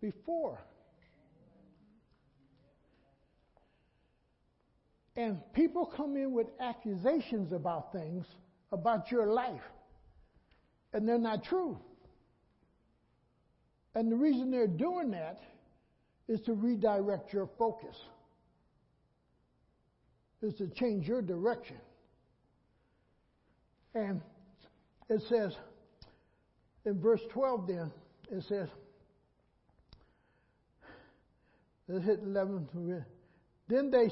[0.01, 0.57] before.
[5.15, 8.25] And people come in with accusations about things,
[8.71, 9.61] about your life,
[10.93, 11.77] and they're not true.
[13.93, 15.43] And the reason they're doing that
[16.27, 17.97] is to redirect your focus
[20.41, 21.77] is to change your direction.
[23.93, 24.21] And
[25.11, 25.55] it says
[26.85, 27.91] in verse 12 then,
[28.31, 28.69] it says,
[31.87, 33.05] let's hit 11.
[33.67, 34.09] Then they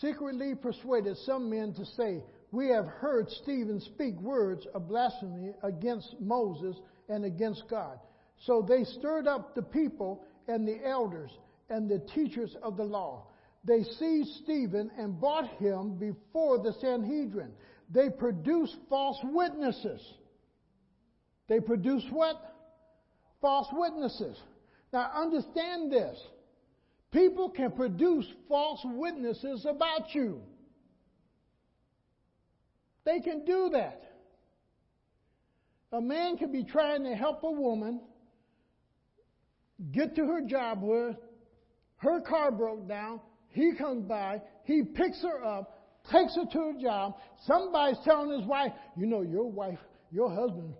[0.00, 6.14] secretly persuaded some men to say, We have heard Stephen speak words of blasphemy against
[6.20, 6.76] Moses
[7.08, 7.98] and against God.
[8.46, 11.32] So they stirred up the people and the elders
[11.68, 13.26] and the teachers of the law.
[13.64, 17.50] They seized Stephen and brought him before the Sanhedrin.
[17.90, 20.00] They produce false witnesses.
[21.48, 22.36] They produce what?
[23.40, 24.36] False witnesses.
[24.92, 26.18] Now understand this.
[27.12, 30.40] People can produce false witnesses about you.
[33.04, 34.02] They can do that.
[35.92, 38.00] A man can be trying to help a woman
[39.90, 41.16] get to her job where
[41.96, 43.20] her car broke down.
[43.48, 45.77] He comes by, he picks her up,
[46.10, 47.14] takes her to her job.
[47.46, 49.78] Somebody's telling his wife, you know, your wife,
[50.10, 50.74] your husband,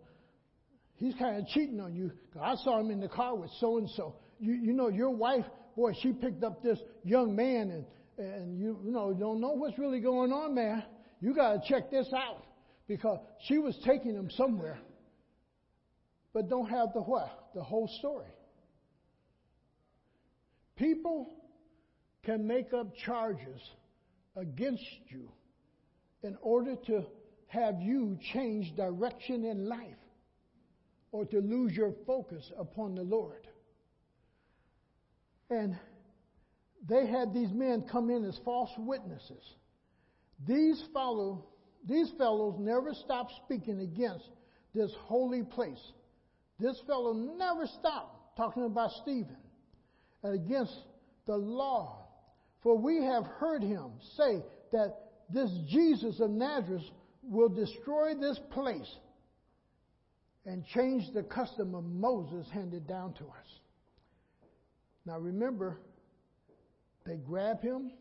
[0.96, 2.12] he's kind of cheating on you.
[2.40, 4.16] I saw him in the car with so and so.
[4.38, 5.44] You, you know, your wife,
[5.76, 7.84] boy, she picked up this young man and,
[8.18, 10.84] and you, you know, don't know what's really going on there.
[11.20, 12.44] You got to check this out
[12.86, 14.78] because she was taking him somewhere,
[16.32, 17.50] but don't have the what?
[17.54, 18.28] The whole story.
[20.76, 21.34] People
[22.24, 23.60] can make up charges
[24.38, 25.30] against you
[26.22, 27.04] in order to
[27.48, 29.96] have you change direction in life
[31.12, 33.46] or to lose your focus upon the Lord.
[35.50, 35.76] And
[36.88, 39.42] they had these men come in as false witnesses.
[40.46, 41.46] These follow
[41.86, 44.28] these fellows never stopped speaking against
[44.74, 45.92] this holy place.
[46.58, 49.36] This fellow never stopped talking about Stephen
[50.22, 50.74] and against
[51.26, 52.07] the law.
[52.62, 54.42] For we have heard him say
[54.72, 54.96] that
[55.30, 56.82] this Jesus of Nazareth
[57.22, 58.96] will destroy this place
[60.46, 63.60] and change the custom of Moses handed down to us.
[65.04, 65.78] Now remember,
[67.06, 67.92] they grab him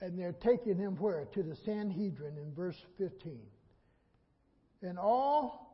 [0.00, 1.26] and they're taking him where?
[1.34, 3.38] To the Sanhedrin in verse 15.
[4.82, 5.70] And all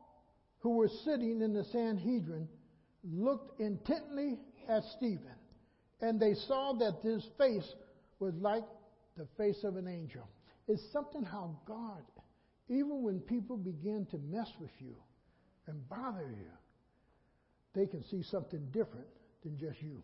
[0.59, 2.47] who were sitting in the Sanhedrin
[3.03, 4.37] looked intently
[4.67, 5.36] at Stephen,
[6.01, 7.67] and they saw that his face
[8.19, 8.63] was like
[9.17, 10.27] the face of an angel.
[10.67, 12.03] It's something how God,
[12.69, 14.95] even when people begin to mess with you
[15.67, 16.51] and bother you,
[17.73, 19.07] they can see something different
[19.43, 20.03] than just you.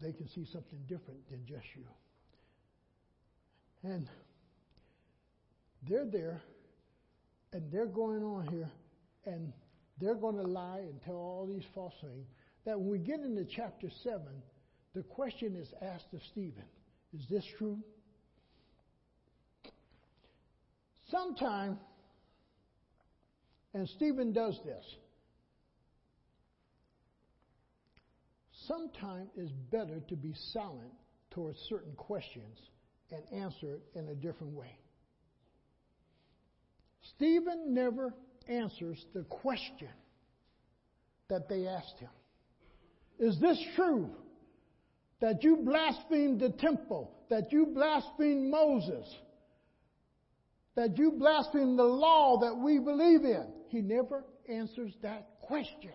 [0.00, 1.84] They can see something different than just you.
[3.82, 4.08] And
[5.88, 6.42] they're there,
[7.52, 8.70] and they're going on here,
[9.24, 9.52] and
[10.00, 12.26] they're going to lie and tell all these false things.
[12.64, 14.20] That when we get into chapter 7,
[14.94, 16.64] the question is asked of Stephen
[17.14, 17.78] Is this true?
[21.10, 21.78] Sometime,
[23.72, 24.84] and Stephen does this,
[28.66, 30.92] sometime is better to be silent
[31.30, 32.58] towards certain questions
[33.10, 34.78] and answer it in a different way.
[37.16, 38.12] Stephen never
[38.48, 39.88] answers the question
[41.28, 42.10] that they asked him.
[43.18, 44.10] Is this true?
[45.20, 49.04] That you blasphemed the temple, that you blasphemed Moses,
[50.76, 53.46] that you blasphemed the law that we believe in?
[53.68, 55.90] He never answers that question.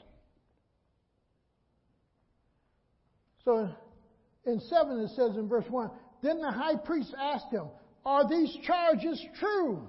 [3.45, 3.69] So
[4.45, 5.89] in 7 it says in verse 1
[6.21, 7.67] Then the high priest asked him,
[8.05, 9.87] Are these charges true?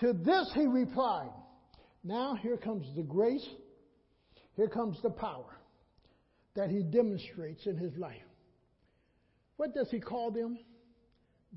[0.00, 1.30] To this he replied,
[2.04, 3.46] Now here comes the grace,
[4.56, 5.59] here comes the power
[6.60, 8.20] that he demonstrates in his life.
[9.56, 10.58] What does he call them?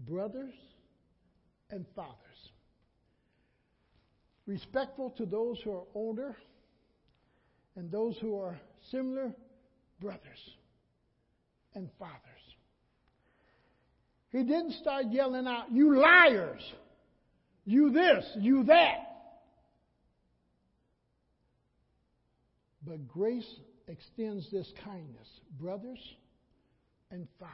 [0.07, 0.53] Brothers
[1.69, 2.15] and fathers.
[4.45, 6.37] Respectful to those who are older
[7.75, 8.57] and those who are
[8.91, 9.35] similar
[9.99, 10.21] brothers
[11.75, 12.13] and fathers.
[14.31, 16.61] He didn't start yelling out, You liars!
[17.65, 18.99] You this, you that.
[22.87, 23.43] But grace
[23.93, 25.27] extends this kindness,
[25.59, 25.99] brothers
[27.11, 27.53] and fathers.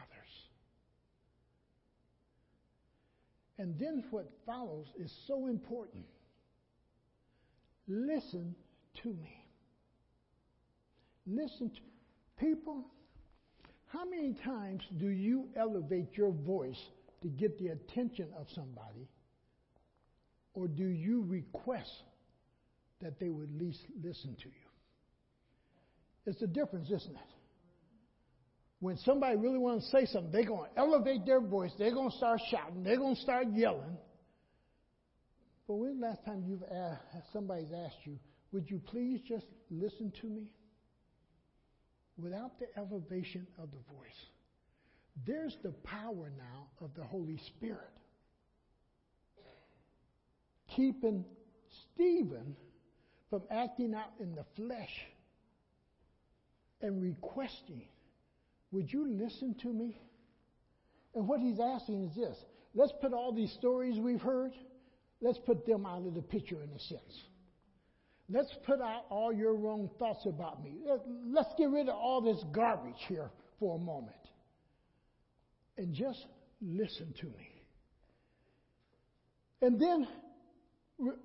[3.57, 6.05] And then what follows is so important.
[7.87, 8.55] Listen
[9.03, 9.45] to me.
[11.27, 11.81] Listen to
[12.39, 12.85] people.
[13.87, 16.79] How many times do you elevate your voice
[17.21, 19.09] to get the attention of somebody?
[20.53, 22.03] Or do you request
[23.01, 24.68] that they would at least listen to you?
[26.25, 27.31] It's a difference, isn't it?
[28.79, 31.71] When somebody really wants to say something, they're going to elevate their voice.
[31.77, 32.83] They're going to start shouting.
[32.83, 33.97] They're going to start yelling.
[35.67, 38.17] But when the last time you've asked, somebody's asked you,
[38.51, 40.49] would you please just listen to me?
[42.21, 44.09] without the elevation of the voice.
[45.25, 47.79] There's the power now of the Holy Spirit.
[50.75, 51.25] Keeping
[51.93, 52.55] Stephen
[53.29, 54.89] from acting out in the flesh
[56.81, 57.83] and requesting,
[58.71, 59.99] Would you listen to me?
[61.15, 62.37] And what he's asking is this
[62.75, 64.53] let's put all these stories we've heard,
[65.21, 67.23] let's put them out of the picture in a sense.
[68.31, 70.77] Let's put out all your wrong thoughts about me.
[71.25, 74.15] Let's get rid of all this garbage here for a moment.
[75.77, 76.27] And just
[76.61, 77.49] listen to me.
[79.61, 80.07] And then,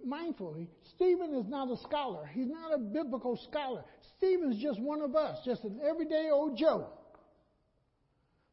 [0.06, 2.26] mindfully, Stephen is not a scholar.
[2.32, 3.84] He's not a biblical scholar.
[4.16, 6.88] Stephen's just one of us, just an everyday old Joe.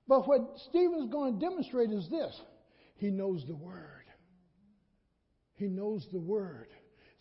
[0.07, 2.39] But what Stephen's going to demonstrate is this
[2.95, 4.05] he knows the Word.
[5.55, 6.67] He knows the Word.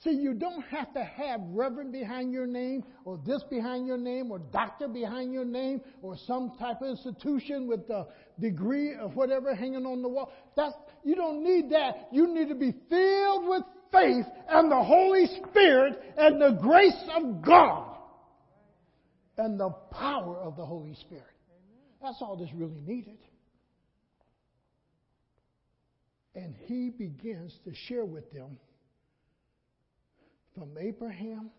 [0.02, 4.30] See, you don't have to have reverend behind your name, or this behind your name,
[4.30, 8.06] or doctor behind your name, or some type of institution with a
[8.40, 10.32] degree of whatever hanging on the wall.
[10.56, 10.74] That's,
[11.04, 12.08] you don't need that.
[12.12, 13.62] You need to be filled with
[13.92, 17.96] faith and the Holy Spirit and the grace of God
[19.36, 21.24] and the power of the Holy Spirit.
[22.02, 23.18] That's all that's really needed.
[26.34, 28.58] And he begins to share with them
[30.54, 31.50] from Abraham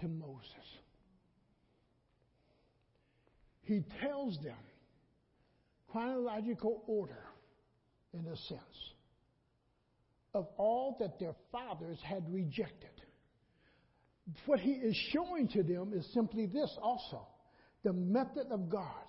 [0.00, 0.44] to Moses.
[3.62, 4.56] He tells them
[5.90, 7.24] chronological order,
[8.12, 8.92] in a sense,
[10.36, 12.90] of all that their fathers had rejected.
[14.44, 17.26] What he is showing to them is simply this also
[17.84, 19.04] the method of God.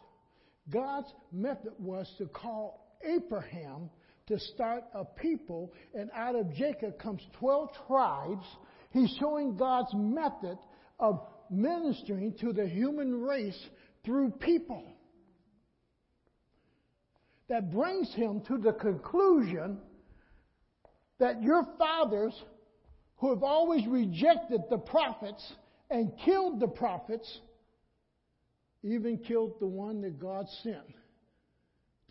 [0.69, 3.89] God's method was to call Abraham
[4.27, 8.45] to start a people, and out of Jacob comes 12 tribes
[8.91, 10.57] He's showing God's method
[10.99, 13.59] of ministering to the human race
[14.03, 14.83] through people.
[17.49, 19.77] That brings him to the conclusion
[21.19, 22.33] that your fathers,
[23.17, 25.53] who have always rejected the prophets
[25.89, 27.39] and killed the prophets,
[28.83, 30.77] even killed the one that God sent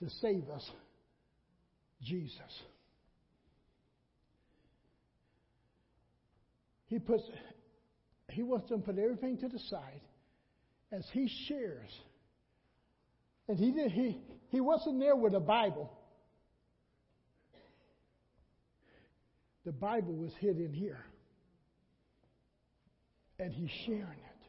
[0.00, 0.68] to save us,
[2.02, 2.40] Jesus.
[6.86, 7.22] He puts
[8.30, 10.00] he wants them to put everything to the side
[10.92, 11.88] as he shares.
[13.48, 15.95] And he did he he wasn't there with a Bible.
[19.66, 21.04] The Bible was hid in here.
[23.40, 24.42] And he's sharing it.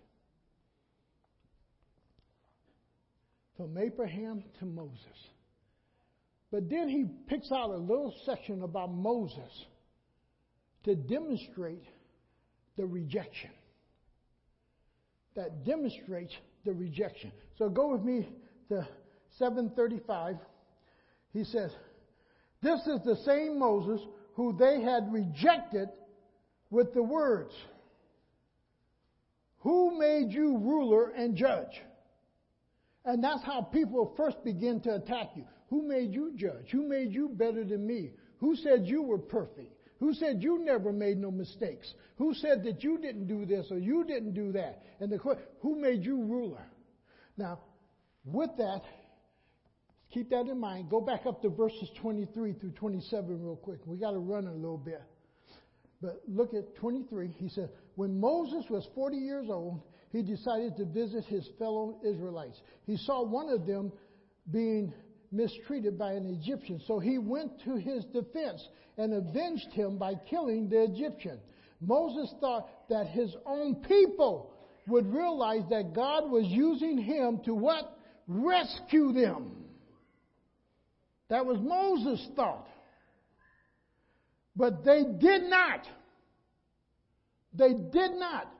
[3.57, 5.17] From Abraham to Moses.
[6.51, 9.65] But then he picks out a little section about Moses
[10.83, 11.83] to demonstrate
[12.77, 13.49] the rejection.
[15.35, 17.31] That demonstrates the rejection.
[17.57, 18.29] So go with me
[18.69, 18.87] to
[19.39, 20.37] 735.
[21.33, 21.71] He says,
[22.61, 23.99] This is the same Moses
[24.37, 25.89] who they had rejected
[26.69, 27.51] with the words,
[29.61, 31.81] Who made you ruler and judge?
[33.03, 35.43] And that's how people first begin to attack you.
[35.71, 36.69] Who made you judge?
[36.71, 38.11] Who made you better than me?
[38.37, 39.73] Who said you were perfect?
[39.99, 41.91] Who said you never made no mistakes?
[42.19, 44.83] Who said that you didn't do this or you didn't do that?
[44.99, 46.65] And the question, who made you ruler?
[47.37, 47.59] Now,
[48.23, 48.83] with that,
[50.17, 50.89] keep that in mind.
[50.89, 53.79] Go back up to verses 23 through 27 real quick.
[53.85, 55.03] We got to run a little bit.
[56.01, 57.35] But look at 23.
[57.37, 62.59] He said, When Moses was 40 years old, he decided to visit his fellow Israelites.
[62.85, 63.91] He saw one of them
[64.51, 64.91] being
[65.31, 66.81] mistreated by an Egyptian.
[66.87, 71.39] So he went to his defense and avenged him by killing the Egyptian.
[71.79, 74.53] Moses thought that his own people
[74.87, 77.99] would realize that God was using him to what?
[78.27, 79.66] Rescue them.
[81.29, 82.67] That was Moses' thought.
[84.55, 85.87] But they did not.
[87.53, 88.51] They did not.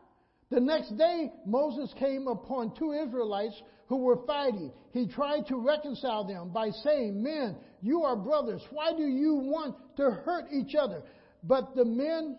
[0.49, 4.71] The next day, Moses came upon two Israelites who were fighting.
[4.91, 8.61] He tried to reconcile them by saying, Men, you are brothers.
[8.71, 11.03] Why do you want to hurt each other?
[11.43, 12.37] But the men,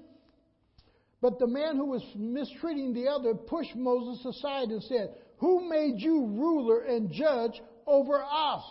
[1.21, 5.95] but the man who was mistreating the other pushed Moses aside and said, Who made
[5.99, 8.63] you ruler and judge over us?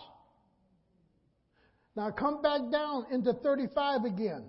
[1.98, 4.44] Now come back down into 35 again.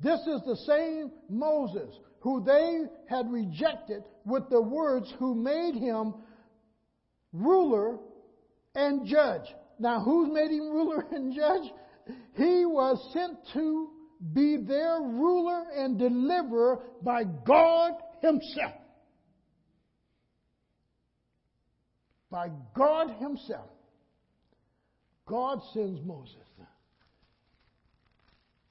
[0.00, 6.12] This is the same Moses who they had rejected with the words, who made him
[7.32, 7.96] ruler
[8.74, 9.46] and judge.
[9.78, 11.72] Now, who's made him ruler and judge?
[12.34, 13.88] He was sent to
[14.34, 18.74] be their ruler and deliverer by God Himself.
[22.30, 23.70] by God Himself.
[25.26, 26.36] God sends Moses.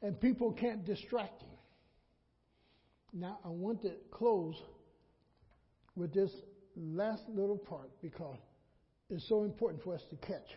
[0.02, 1.50] And people can't distract him.
[3.14, 4.56] Now, I want to close
[5.96, 6.32] with this
[6.76, 8.38] last little part because
[9.10, 10.48] it's so important for us to catch.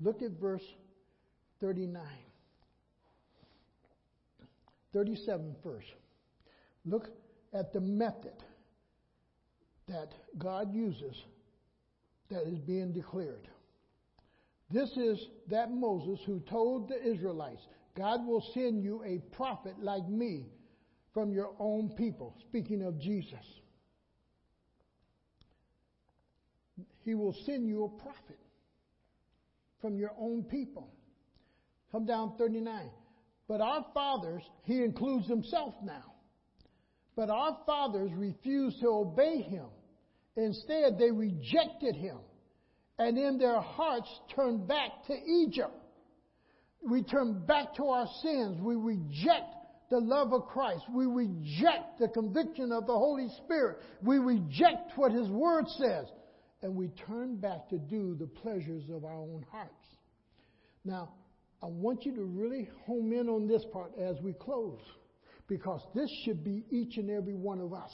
[0.00, 0.64] Look at verse
[1.60, 2.02] 39.
[4.92, 5.86] 37 first.
[6.84, 7.08] Look
[7.52, 8.42] at the method
[9.88, 11.14] that God uses
[12.30, 13.48] that is being declared.
[14.70, 17.62] This is that Moses who told the Israelites,
[17.96, 20.46] God will send you a prophet like me
[21.14, 22.36] from your own people.
[22.48, 23.44] Speaking of Jesus.
[27.04, 28.38] He will send you a prophet
[29.80, 30.92] from your own people.
[31.92, 32.90] Come down 39.
[33.48, 36.12] But our fathers, he includes himself now.
[37.14, 39.66] But our fathers refused to obey him.
[40.36, 42.18] Instead, they rejected him
[42.98, 45.74] and in their hearts turn back to Egypt.
[46.88, 48.58] We turn back to our sins.
[48.60, 49.54] We reject
[49.90, 50.84] the love of Christ.
[50.92, 53.78] We reject the conviction of the Holy Spirit.
[54.02, 56.06] We reject what His Word says.
[56.62, 59.72] And we turn back to do the pleasures of our own hearts.
[60.84, 61.10] Now,
[61.62, 64.80] I want you to really home in on this part as we close,
[65.48, 67.90] because this should be each and every one of us.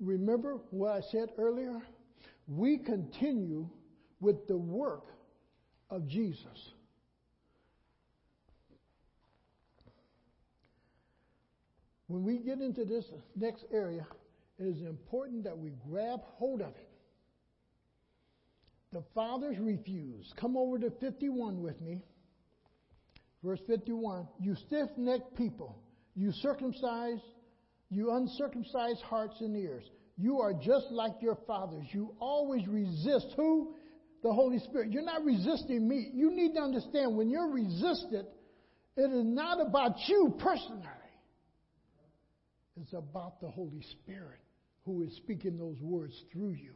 [0.00, 1.80] Remember what I said earlier?
[2.48, 3.68] We continue
[4.20, 5.04] with the work
[5.90, 6.72] of Jesus.
[12.06, 13.04] When we get into this
[13.36, 14.06] next area,
[14.58, 16.88] it is important that we grab hold of it.
[18.92, 20.34] The fathers refused.
[20.40, 22.02] Come over to 51 with me.
[23.44, 25.78] Verse 51 You stiff necked people,
[26.16, 27.22] you circumcised,
[27.90, 29.84] you uncircumcised hearts and ears.
[30.18, 31.84] You are just like your fathers.
[31.92, 33.74] You always resist who?
[34.22, 34.90] The Holy Spirit.
[34.90, 36.10] You're not resisting me.
[36.12, 38.26] You need to understand when you're resisted,
[38.96, 40.82] it is not about you personally.
[42.80, 44.40] It's about the Holy Spirit
[44.84, 46.74] who is speaking those words through you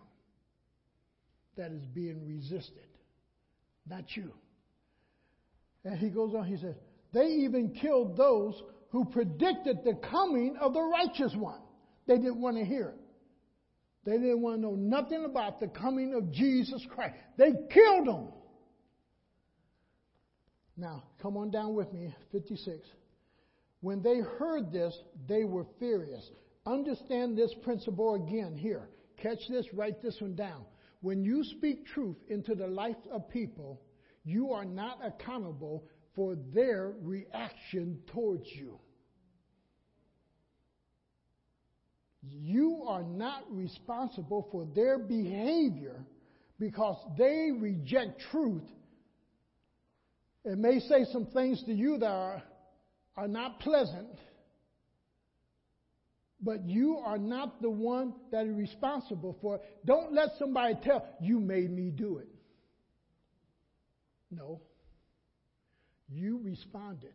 [1.57, 2.87] that is being resisted,
[3.89, 4.33] not you.
[5.85, 6.77] And he goes on, he says,
[7.13, 11.61] they even killed those who predicted the coming of the righteous one.
[12.07, 13.02] They didn't want to hear it.
[14.05, 17.15] They didn't want to know nothing about the coming of Jesus Christ.
[17.37, 18.29] They killed him.
[20.77, 22.81] Now, come on down with me, 56.
[23.81, 24.97] When they heard this,
[25.29, 26.31] they were furious.
[26.67, 28.89] Understand this principle again here.
[29.17, 30.65] Catch this, write this one down.
[31.01, 33.81] When you speak truth into the life of people,
[34.25, 35.85] you are not accountable
[36.15, 38.79] for their reaction towards you.
[42.23, 46.05] You are not responsible for their behavior
[46.59, 48.63] because they reject truth.
[50.45, 52.43] It may say some things to you that are,
[53.17, 54.19] are not pleasant,
[56.41, 59.63] but you are not the one that is responsible for it.
[59.85, 62.29] Don't let somebody tell you made me do it.
[64.31, 64.61] No.
[66.09, 67.15] You responded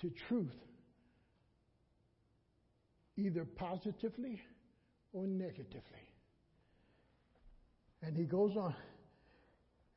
[0.00, 0.54] to truth
[3.16, 4.40] either positively
[5.12, 5.80] or negatively.
[8.02, 8.74] And he goes on.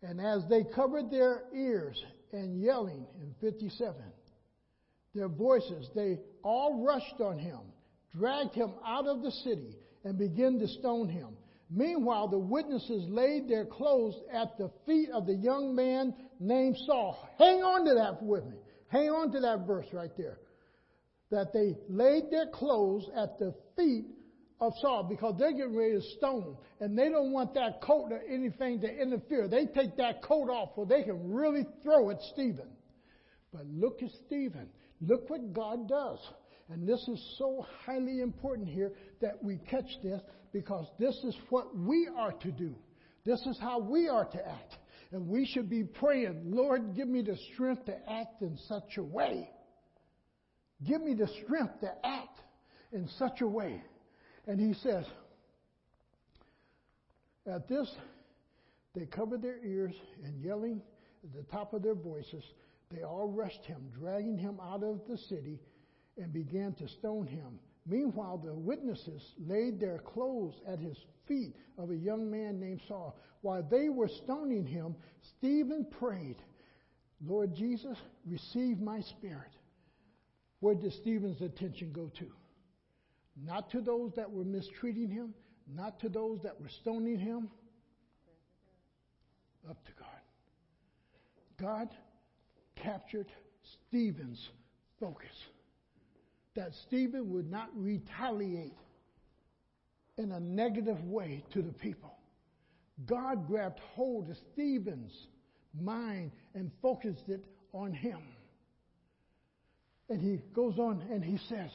[0.02, 2.02] And as they covered their ears
[2.34, 3.96] and yelling in 57,
[5.16, 7.60] their voices, they all rushed on him,
[8.14, 11.38] dragged him out of the city, and began to stone him.
[11.70, 17.18] Meanwhile, the witnesses laid their clothes at the feet of the young man named Saul.
[17.40, 18.58] Hang on to that with me.
[18.90, 20.40] Hang on to that verse right there
[21.34, 24.06] that they laid their clothes at the feet
[24.62, 28.22] of Saul because they're getting ready to stone and they don't want that coat or
[28.30, 29.48] anything to interfere.
[29.48, 32.68] They take that coat off so they can really throw at Stephen.
[33.52, 34.70] But look at Stephen.
[35.02, 36.20] Look what God does.
[36.70, 40.22] And this is so highly important here that we catch this
[40.54, 42.76] because this is what we are to do.
[43.26, 44.78] This is how we are to act.
[45.12, 49.04] And we should be praying, Lord, give me the strength to act in such a
[49.04, 49.50] way
[50.86, 52.40] Give me the strength to act
[52.92, 53.82] in such a way.
[54.48, 55.06] And he says,
[57.46, 57.90] At this,
[58.94, 59.94] they covered their ears
[60.24, 60.82] and yelling
[61.24, 62.44] at the top of their voices,
[62.92, 65.60] they all rushed him, dragging him out of the city,
[66.18, 67.60] and began to stone him.
[67.86, 70.98] Meanwhile, the witnesses laid their clothes at his
[71.28, 73.18] feet of a young man named Saul.
[73.42, 74.96] While they were stoning him,
[75.38, 76.38] Stephen prayed,
[77.26, 79.52] Lord Jesus, receive my spirit.
[80.64, 82.28] Where did Stephen's attention go to?
[83.42, 85.34] not to those that were mistreating him,
[85.74, 87.50] not to those that were stoning him,
[89.70, 90.08] up to God.
[91.60, 91.90] God
[92.76, 93.28] captured
[93.88, 94.50] Stephen's
[95.00, 95.36] focus.
[96.56, 98.78] That Stephen would not retaliate
[100.18, 102.14] in a negative way to the people.
[103.08, 105.28] God grabbed hold of Stephen's
[105.80, 107.44] mind and focused it
[107.74, 108.20] on him.
[110.10, 111.70] And he goes on and he says,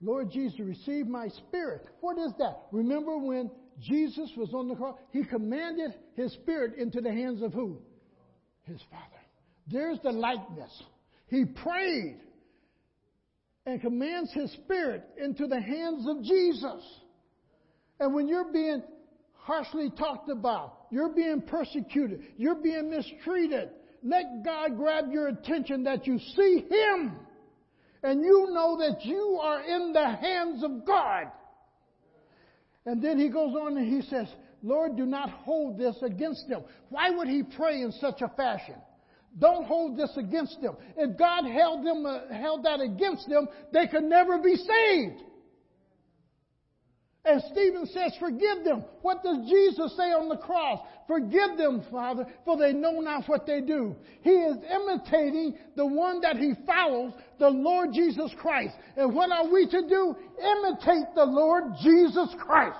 [0.00, 1.86] Lord Jesus, receive my spirit.
[2.00, 2.62] What is that?
[2.72, 4.96] Remember when Jesus was on the cross?
[5.10, 7.78] He commanded his spirit into the hands of who?
[8.64, 9.04] His Father.
[9.66, 10.82] There's the likeness.
[11.28, 12.18] He prayed
[13.66, 16.82] and commands his spirit into the hands of Jesus.
[17.98, 18.82] And when you're being
[19.34, 23.70] harshly talked about, you're being persecuted, you're being mistreated,
[24.02, 27.16] let God grab your attention that you see him
[28.02, 31.26] and you know that you are in the hands of God.
[32.86, 34.26] And then he goes on and he says,
[34.62, 36.62] Lord, do not hold this against them.
[36.88, 38.76] Why would he pray in such a fashion?
[39.38, 40.76] Don't hold this against them.
[40.96, 45.22] If God held them, uh, held that against them, they could never be saved.
[47.24, 48.84] And Stephen says, Forgive them.
[49.02, 50.80] What does Jesus say on the cross?
[51.06, 53.94] Forgive them, Father, for they know not what they do.
[54.22, 58.74] He is imitating the one that he follows, the Lord Jesus Christ.
[58.96, 60.16] And what are we to do?
[60.40, 62.78] Imitate the Lord Jesus Christ.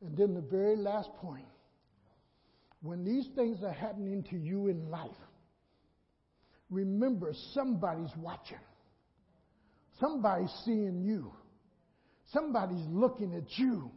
[0.00, 1.46] And then the very last point
[2.82, 5.10] when these things are happening to you in life,
[6.70, 8.60] remember somebody's watching,
[9.98, 11.32] somebody's seeing you.
[12.32, 13.90] Somebody's looking at you.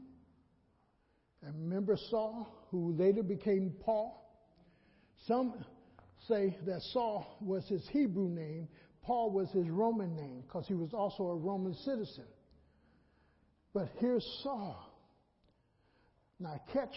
[1.42, 4.16] And remember Saul, who later became Paul?
[5.26, 5.54] Some
[6.28, 8.68] say that Saul was his Hebrew name,
[9.02, 12.26] Paul was his Roman name, because he was also a Roman citizen.
[13.74, 14.86] But here's Saul.
[16.40, 16.96] Now, catch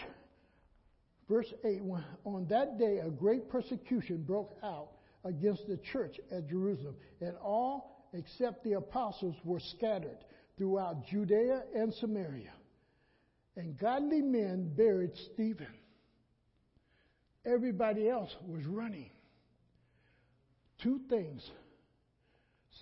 [1.29, 1.81] verse 8.
[2.25, 4.89] On that day, a great persecution broke out
[5.23, 10.17] against the church at Jerusalem, and all except the apostles were scattered
[10.57, 12.53] throughout Judea and Samaria.
[13.55, 15.67] And godly men buried Stephen.
[17.45, 19.11] Everybody else was running.
[20.81, 21.49] Two things.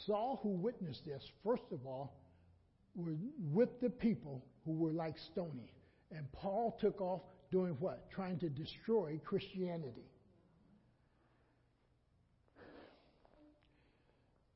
[0.06, 2.16] Saul, who witnessed this, first of all,
[2.96, 3.16] were
[3.52, 5.74] with the people who were like stony.
[6.12, 8.10] And Paul took off doing what?
[8.12, 10.10] Trying to destroy Christianity.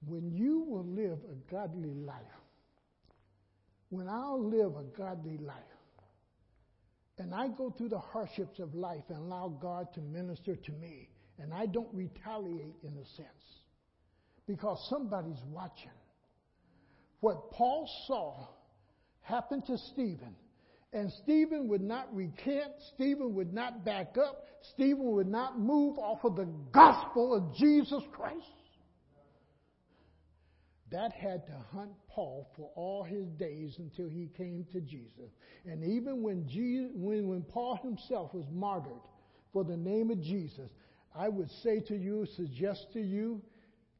[0.07, 2.21] When you will live a godly life,
[3.89, 5.63] when I'll live a godly life
[7.17, 11.09] and I go through the hardships of life and allow God to minister to me,
[11.39, 13.29] and I don't retaliate in a sense
[14.47, 15.91] because somebody's watching.
[17.21, 18.47] What Paul saw
[19.21, 20.35] happen to Stephen,
[20.91, 26.23] and Stephen would not recant, Stephen would not back up, Stephen would not move off
[26.25, 28.43] of the gospel of Jesus Christ.
[30.91, 35.31] That had to hunt Paul for all his days until he came to Jesus.
[35.65, 38.93] And even when, Jesus, when, when Paul himself was martyred
[39.51, 40.69] for the name of Jesus,
[41.15, 43.41] I would say to you, suggest to you,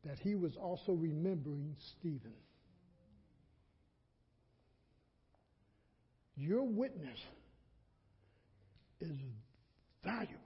[0.05, 2.33] that he was also remembering Stephen.
[6.38, 7.17] Your witness
[9.01, 9.17] is
[10.03, 10.39] valuable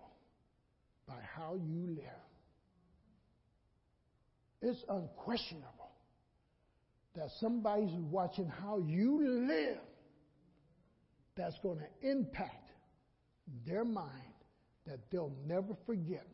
[1.08, 2.06] by how you live.
[4.62, 5.79] It's unquestionable
[7.20, 9.78] that somebody's watching how you live
[11.36, 12.70] that's going to impact
[13.68, 14.08] their mind
[14.88, 16.28] that they'll never forget.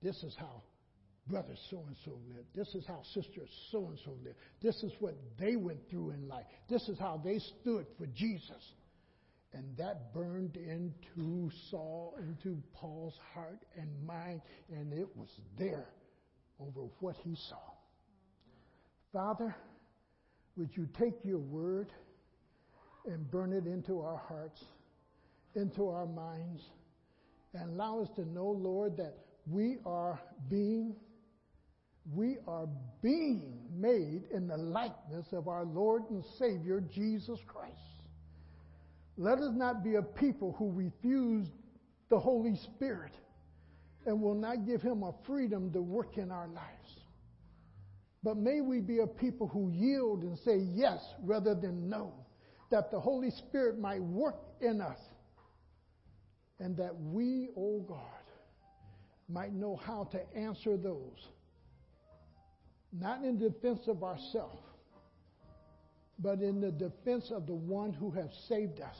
[0.00, 0.62] This is how
[1.26, 2.46] brother so and so lived.
[2.54, 3.42] This is how sister
[3.72, 4.36] so and so lived.
[4.62, 6.46] This is what they went through in life.
[6.70, 8.74] This is how they stood for Jesus.
[9.52, 15.88] And that burned into Saul, into Paul's heart and mind, and it was there
[16.60, 17.56] over what he saw.
[19.12, 19.54] Father,
[20.56, 21.92] would you take your word
[23.06, 24.64] and burn it into our hearts,
[25.54, 26.62] into our minds,
[27.54, 29.14] and allow us to know, Lord, that
[29.46, 30.94] we are being
[32.14, 32.66] we are
[33.00, 37.76] being made in the likeness of our Lord and Savior Jesus Christ.
[39.16, 41.46] Let us not be a people who refuse
[42.08, 43.12] the Holy Spirit
[44.04, 47.01] and will not give him a freedom to work in our lives.
[48.22, 52.12] But may we be a people who yield and say yes rather than no,
[52.70, 54.98] that the Holy Spirit might work in us,
[56.60, 57.98] and that we, O oh God,
[59.28, 61.28] might know how to answer those,
[62.92, 64.62] not in defense of ourselves,
[66.18, 68.98] but in the defense of the one who has saved us.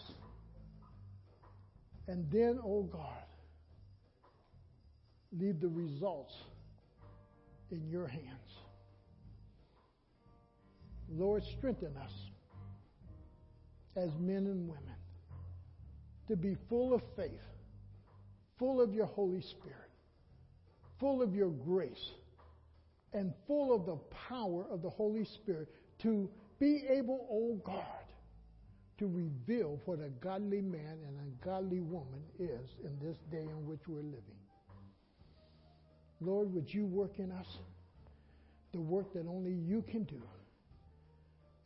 [2.08, 3.24] And then, oh God,
[5.38, 6.34] leave the results
[7.70, 8.61] in your hands.
[11.14, 12.12] Lord, strengthen us
[13.96, 14.96] as men and women
[16.28, 17.30] to be full of faith,
[18.58, 19.90] full of your Holy Spirit,
[20.98, 22.10] full of your grace,
[23.12, 23.98] and full of the
[24.28, 25.68] power of the Holy Spirit
[26.00, 27.84] to be able, oh God,
[28.98, 33.66] to reveal what a godly man and a godly woman is in this day in
[33.66, 34.38] which we're living.
[36.20, 37.46] Lord, would you work in us
[38.72, 40.22] the work that only you can do?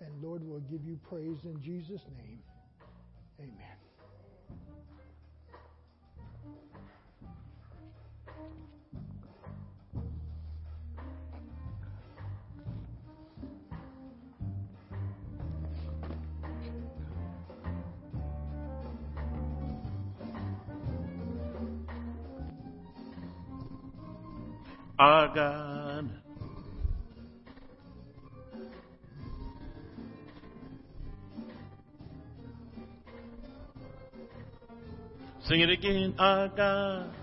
[0.01, 2.41] And Lord, we'll give you praise in Jesus' name.
[3.41, 3.53] Amen.
[24.99, 25.86] Our God.
[35.49, 37.15] Sing it again, our God.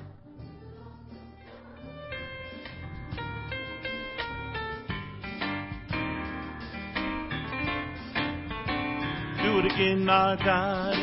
[9.43, 10.95] Do it again, our God.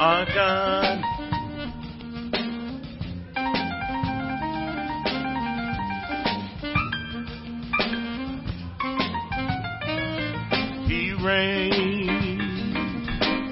[0.00, 1.13] Our God.
[11.44, 12.56] Reigns.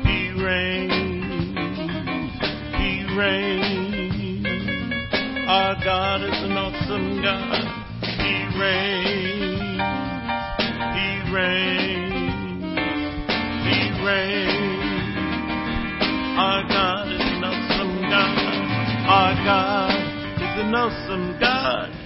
[0.06, 1.52] He reigns.
[2.80, 4.46] He reigns.
[5.48, 7.64] Our God is an awesome God.
[8.02, 9.82] He reigns.
[10.96, 12.74] He reigns.
[13.68, 15.14] He reigns.
[16.38, 18.38] Our God is an awesome God.
[19.06, 19.92] Our God
[20.36, 22.01] is an awesome God.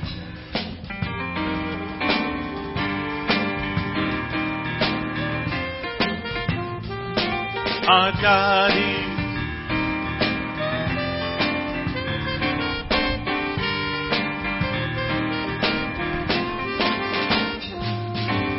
[7.89, 9.17] Our God is.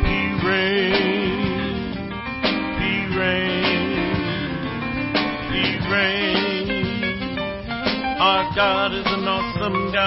[0.08, 1.98] He reigns.
[2.80, 4.16] He reigns.
[5.52, 7.38] He reigns.
[8.22, 10.07] Our God is an awesome God.